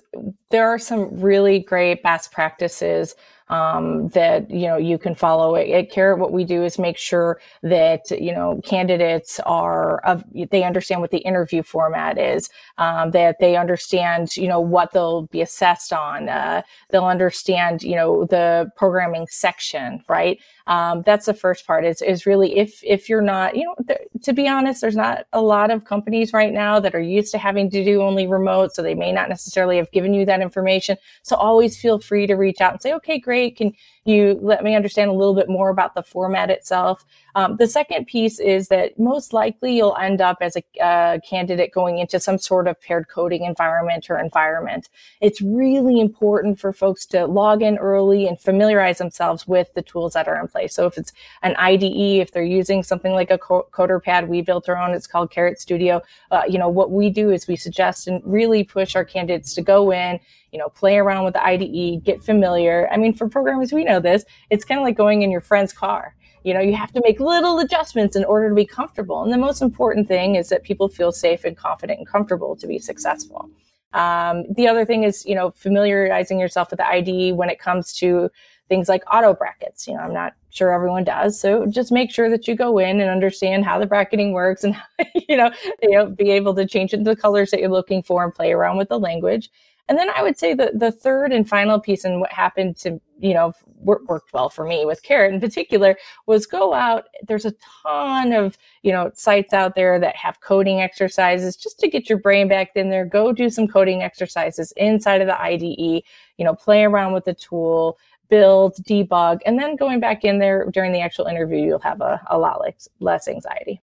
there 0.51 0.69
are 0.69 0.79
some 0.79 1.21
really 1.21 1.59
great 1.61 2.03
best 2.03 2.33
practices 2.33 3.15
um, 3.49 4.09
that 4.09 4.51
you 4.51 4.67
know 4.67 4.79
you 4.79 4.97
can 4.97 5.15
follow 5.15 5.55
at 5.57 5.91
Karat. 5.91 6.19
What 6.19 6.33
we 6.33 6.45
do 6.45 6.65
is 6.65 6.79
make 6.79 6.97
sure 6.97 7.39
that 7.63 8.11
you 8.11 8.33
know 8.33 8.61
candidates 8.65 9.39
are 9.41 9.99
of 10.07 10.25
they 10.51 10.65
understand 10.65 11.03
what 11.03 11.11
the 11.11 11.19
interview 11.19 11.63
format 11.63 12.17
is, 12.19 12.49
um, 12.79 13.11
that 13.11 13.37
they 13.39 13.57
understand 13.57 14.35
you 14.37 14.49
know 14.49 14.61
what 14.61 14.93
they'll 14.93 15.27
be 15.27 15.43
assessed 15.43 15.93
on, 15.93 16.31
uh, 16.31 16.63
they'll 16.91 17.05
understand 17.05 17.83
you 17.83 17.97
know 17.97 18.25
the 18.25 18.71
programming 18.77 19.27
section, 19.29 20.03
right? 20.09 20.39
Um, 20.67 21.03
that's 21.05 21.27
the 21.27 21.35
first 21.35 21.67
part. 21.67 21.85
Is 21.85 22.03
is 22.03 22.27
really 22.27 22.57
if 22.57 22.83
if 22.85 23.09
you're 23.09 23.23
not 23.23 23.57
you 23.57 23.65
know 23.65 23.75
th- 23.87 24.01
to 24.23 24.33
be 24.33 24.49
honest, 24.49 24.81
there's 24.81 24.97
not 24.97 25.27
a 25.33 25.41
lot 25.41 25.71
of 25.71 25.85
companies 25.85 26.33
right 26.33 26.53
now 26.53 26.79
that 26.81 26.95
are 26.95 27.01
used 27.01 27.33
to 27.33 27.39
having 27.39 27.71
to 27.71 27.85
do 27.85 28.03
only 28.03 28.27
remote, 28.27 28.75
so 28.75 28.83
they 28.83 28.95
may 28.95 29.13
not 29.13 29.29
necessarily 29.29 29.77
have 29.77 29.91
given 29.91 30.15
you 30.15 30.25
that 30.27 30.41
information. 30.41 30.97
So 31.23 31.37
always 31.37 31.77
feel 31.77 31.99
free 31.99 32.27
to 32.27 32.35
reach 32.35 32.61
out 32.61 32.73
and 32.73 32.83
say, 32.83 32.93
okay, 32.95 33.19
great 33.19 33.57
can 33.57 33.73
you 34.05 34.39
let 34.43 34.65
me 34.65 34.75
understand 34.75 35.11
a 35.11 35.15
little 35.15 35.35
bit 35.35 35.49
more 35.49 35.71
about 35.71 35.95
the 35.95 36.03
format 36.03 36.51
itself? 36.51 37.05
Um, 37.35 37.57
the 37.57 37.67
second 37.67 38.07
piece 38.07 38.39
is 38.41 38.69
that 38.69 38.99
most 38.99 39.33
likely 39.33 39.77
you'll 39.77 39.97
end 39.97 40.21
up 40.21 40.39
as 40.41 40.57
a 40.57 40.85
uh, 40.85 41.19
candidate 41.21 41.73
going 41.73 41.99
into 41.99 42.21
some 42.21 42.39
sort 42.39 42.69
of 42.69 42.81
paired 42.81 43.09
coding 43.09 43.45
environment 43.45 44.11
or 44.11 44.19
environment. 44.19 44.89
It's 45.21 45.41
really 45.41 46.01
important 46.01 46.59
for 46.59 46.73
folks 46.73 47.07
to 47.07 47.27
log 47.27 47.63
in 47.63 47.79
early 47.79 48.27
and 48.27 48.39
familiarize 48.39 48.99
themselves 48.99 49.47
with 49.47 49.73
the 49.75 49.83
tools 49.83 50.13
that 50.13 50.29
are 50.29 50.39
in 50.39 50.49
place. 50.49 50.75
So 50.75 50.87
if 50.87 50.99
it's 50.99 51.13
an 51.43 51.55
IDE, 51.57 52.21
if 52.21 52.33
they're 52.33 52.43
using 52.43 52.83
something 52.83 53.13
like 53.13 53.31
a 53.31 53.39
CoderPad, 53.39 54.29
we 54.29 54.43
built 54.43 54.69
our 54.69 54.77
own. 54.77 54.95
It's 54.95 55.07
called 55.07 55.31
Karat 55.31 55.61
Studio. 55.61 56.03
Uh, 56.31 56.43
you 56.49 56.59
know 56.59 56.69
what 56.69 56.91
we 56.91 57.09
do 57.09 57.31
is 57.31 57.47
we 57.47 57.57
suggest 57.57 58.09
and 58.09 58.21
really 58.25 58.65
push 58.65 58.95
our 58.95 59.05
candidates 59.05 59.55
to 59.55 59.63
go 59.63 59.91
in 59.93 60.21
you 60.53 60.59
know, 60.59 60.69
play 60.69 60.99
around 60.99 61.25
with 61.25 61.33
the 61.33 61.45
IDE, 61.45 62.05
get 62.05 62.23
familiar. 62.23 62.87
I 62.93 62.99
mean, 62.99 63.15
for 63.15 63.27
programmers, 63.27 63.73
we 63.73 63.85
know 63.85 63.92
this. 64.01 64.25
It's 64.51 64.65
kind 64.65 64.79
of 64.79 64.85
like 64.85 64.97
going 64.97 65.23
in 65.23 65.31
your 65.31 65.41
friend's 65.41 65.73
car. 65.73 66.15
You 66.45 66.55
know, 66.55 66.61
you 66.61 66.75
have 66.75 66.93
to 66.93 67.03
make 67.05 67.21
little 67.21 67.61
adjustments 67.61 68.17
in 68.17 68.25
order 68.25 68.49
to 68.49 68.55
be 68.55 68.67
comfortable. 68.67 69.23
And 69.23 69.33
the 69.33 69.39
most 69.39 69.63
important 69.63 70.09
thing 70.09 70.35
is 70.35 70.49
that 70.49 70.65
people 70.65 70.89
feel 70.89 71.13
safe 71.13 71.45
and 71.45 71.57
confident 71.57 71.99
and 71.99 72.09
comfortable 72.09 72.57
to 72.57 72.67
be 72.67 72.79
successful. 72.79 73.49
Um, 73.93 74.45
the 74.51 74.67
other 74.67 74.85
thing 74.85 75.05
is, 75.05 75.25
you 75.27 75.35
know, 75.35 75.53
familiarizing 75.53 76.41
yourself 76.41 76.71
with 76.71 76.79
the 76.79 76.89
ID 76.89 77.33
when 77.33 77.51
it 77.51 77.59
comes 77.59 77.93
to 77.95 78.31
things 78.69 78.89
like 78.89 79.03
auto 79.13 79.35
brackets. 79.35 79.87
You 79.87 79.95
know, 79.95 80.01
I'm 80.01 80.15
not 80.15 80.33
sure 80.49 80.73
everyone 80.73 81.05
does. 81.05 81.39
So 81.39 81.67
just 81.67 81.93
make 81.93 82.11
sure 82.11 82.31
that 82.31 82.49
you 82.49 82.55
go 82.55 82.79
in 82.79 83.01
and 83.01 83.11
understand 83.11 83.65
how 83.65 83.79
the 83.79 83.87
bracketing 83.87 84.33
works 84.33 84.65
and, 84.65 84.75
you 85.29 85.37
know, 85.37 85.51
you 85.83 85.91
know, 85.91 86.07
be 86.07 86.31
able 86.31 86.55
to 86.55 86.67
change 86.67 86.95
it 86.95 87.05
the 87.05 87.17
colors 87.17 87.51
that 87.51 87.61
you're 87.61 87.69
looking 87.69 88.03
for 88.03 88.25
and 88.25 88.35
play 88.35 88.53
around 88.53 88.79
with 88.79 88.89
the 88.89 88.99
language. 88.99 89.51
And 89.89 89.99
then 89.99 90.09
I 90.11 90.23
would 90.23 90.39
say 90.39 90.55
the 90.55 90.73
the 90.75 90.93
third 90.93 91.33
and 91.33 91.49
final 91.49 91.81
piece 91.81 92.05
and 92.05 92.21
what 92.21 92.33
happened 92.33 92.77
to, 92.79 93.01
you 93.19 93.35
know, 93.35 93.53
worked 93.85 94.33
well 94.33 94.49
for 94.49 94.65
me 94.65 94.85
with 94.85 95.03
Karat 95.03 95.35
in 95.35 95.41
particular 95.41 95.97
was 96.27 96.47
go 96.47 96.73
out. 96.73 97.05
There's 97.27 97.45
a 97.45 97.55
ton 97.83 98.33
of, 98.33 98.57
you 98.83 98.93
know, 98.93 99.11
sites 99.15 99.53
out 99.53 99.75
there 99.75 99.99
that 99.99 100.17
have 100.17 100.41
coding 100.41 100.81
exercises 100.81 101.57
just 101.57 101.79
to 101.81 101.89
get 101.89 102.09
your 102.09 102.19
brain 102.19 102.49
back 102.49 102.71
in 102.77 102.91
there. 102.91 103.05
Go 103.05 103.33
do 103.33 103.51
some 103.51 103.67
coding 103.67 104.03
exercises 104.03 104.73
inside 104.77 105.21
of 105.21 105.27
the 105.27 105.41
IDE, 105.41 106.05
you 106.39 106.45
know, 106.45 106.55
play 106.55 106.85
around 106.85 107.13
with 107.13 107.25
the 107.25 107.35
tool, 107.35 107.99
build, 108.29 108.75
debug, 108.85 109.41
and 109.45 109.59
then 109.59 109.77
going 109.77 110.01
back 110.01 110.25
in 110.25 110.39
there 110.39 110.71
during 110.71 110.93
the 110.93 111.01
actual 111.01 111.27
interview, 111.27 111.59
you'll 111.59 111.79
have 111.81 112.01
a, 112.01 112.21
a 112.31 112.39
lot 112.39 112.61
less, 112.61 112.89
less 113.01 113.29
anxiety. 113.29 113.83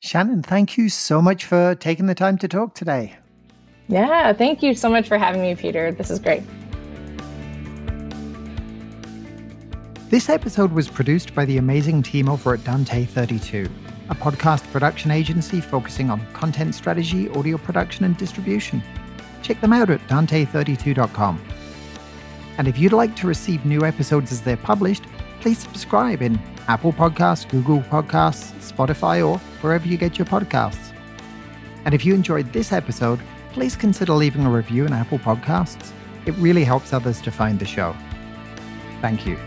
Shannon, 0.00 0.42
thank 0.42 0.78
you 0.78 0.88
so 0.88 1.20
much 1.20 1.44
for 1.44 1.74
taking 1.74 2.06
the 2.06 2.14
time 2.14 2.38
to 2.38 2.48
talk 2.48 2.74
today. 2.74 3.16
Yeah, 3.88 4.32
thank 4.34 4.62
you 4.62 4.74
so 4.74 4.90
much 4.90 5.08
for 5.08 5.16
having 5.16 5.40
me, 5.40 5.54
Peter. 5.54 5.92
This 5.92 6.10
is 6.10 6.18
great. 6.18 6.42
This 10.10 10.28
episode 10.28 10.72
was 10.72 10.88
produced 10.88 11.34
by 11.34 11.44
the 11.44 11.58
amazing 11.58 12.02
team 12.02 12.28
over 12.28 12.54
at 12.54 12.64
Dante 12.64 13.04
32, 13.04 13.68
a 14.10 14.14
podcast 14.14 14.70
production 14.72 15.10
agency 15.10 15.60
focusing 15.60 16.10
on 16.10 16.24
content 16.32 16.74
strategy, 16.74 17.28
audio 17.30 17.58
production, 17.58 18.04
and 18.04 18.16
distribution. 18.16 18.82
Check 19.42 19.60
them 19.60 19.72
out 19.72 19.90
at 19.90 20.00
dante32.com. 20.08 21.42
And 22.58 22.68
if 22.68 22.78
you'd 22.78 22.92
like 22.92 23.16
to 23.16 23.26
receive 23.26 23.64
new 23.64 23.84
episodes 23.84 24.32
as 24.32 24.40
they're 24.40 24.56
published, 24.56 25.04
please 25.40 25.58
subscribe 25.58 26.22
in 26.22 26.38
Apple 26.68 26.92
Podcasts, 26.92 27.48
Google 27.48 27.80
Podcasts, 27.80 28.52
Spotify, 28.60 29.26
or 29.26 29.38
wherever 29.62 29.86
you 29.86 29.96
get 29.96 30.18
your 30.18 30.26
podcasts. 30.26 30.92
And 31.84 31.94
if 31.94 32.04
you 32.04 32.14
enjoyed 32.14 32.52
this 32.52 32.72
episode, 32.72 33.20
please 33.52 33.76
consider 33.76 34.12
leaving 34.12 34.46
a 34.46 34.50
review 34.50 34.86
in 34.86 34.92
Apple 34.92 35.18
Podcasts. 35.18 35.92
It 36.26 36.32
really 36.32 36.64
helps 36.64 36.92
others 36.92 37.20
to 37.22 37.30
find 37.30 37.58
the 37.58 37.66
show. 37.66 37.96
Thank 39.00 39.26
you. 39.26 39.38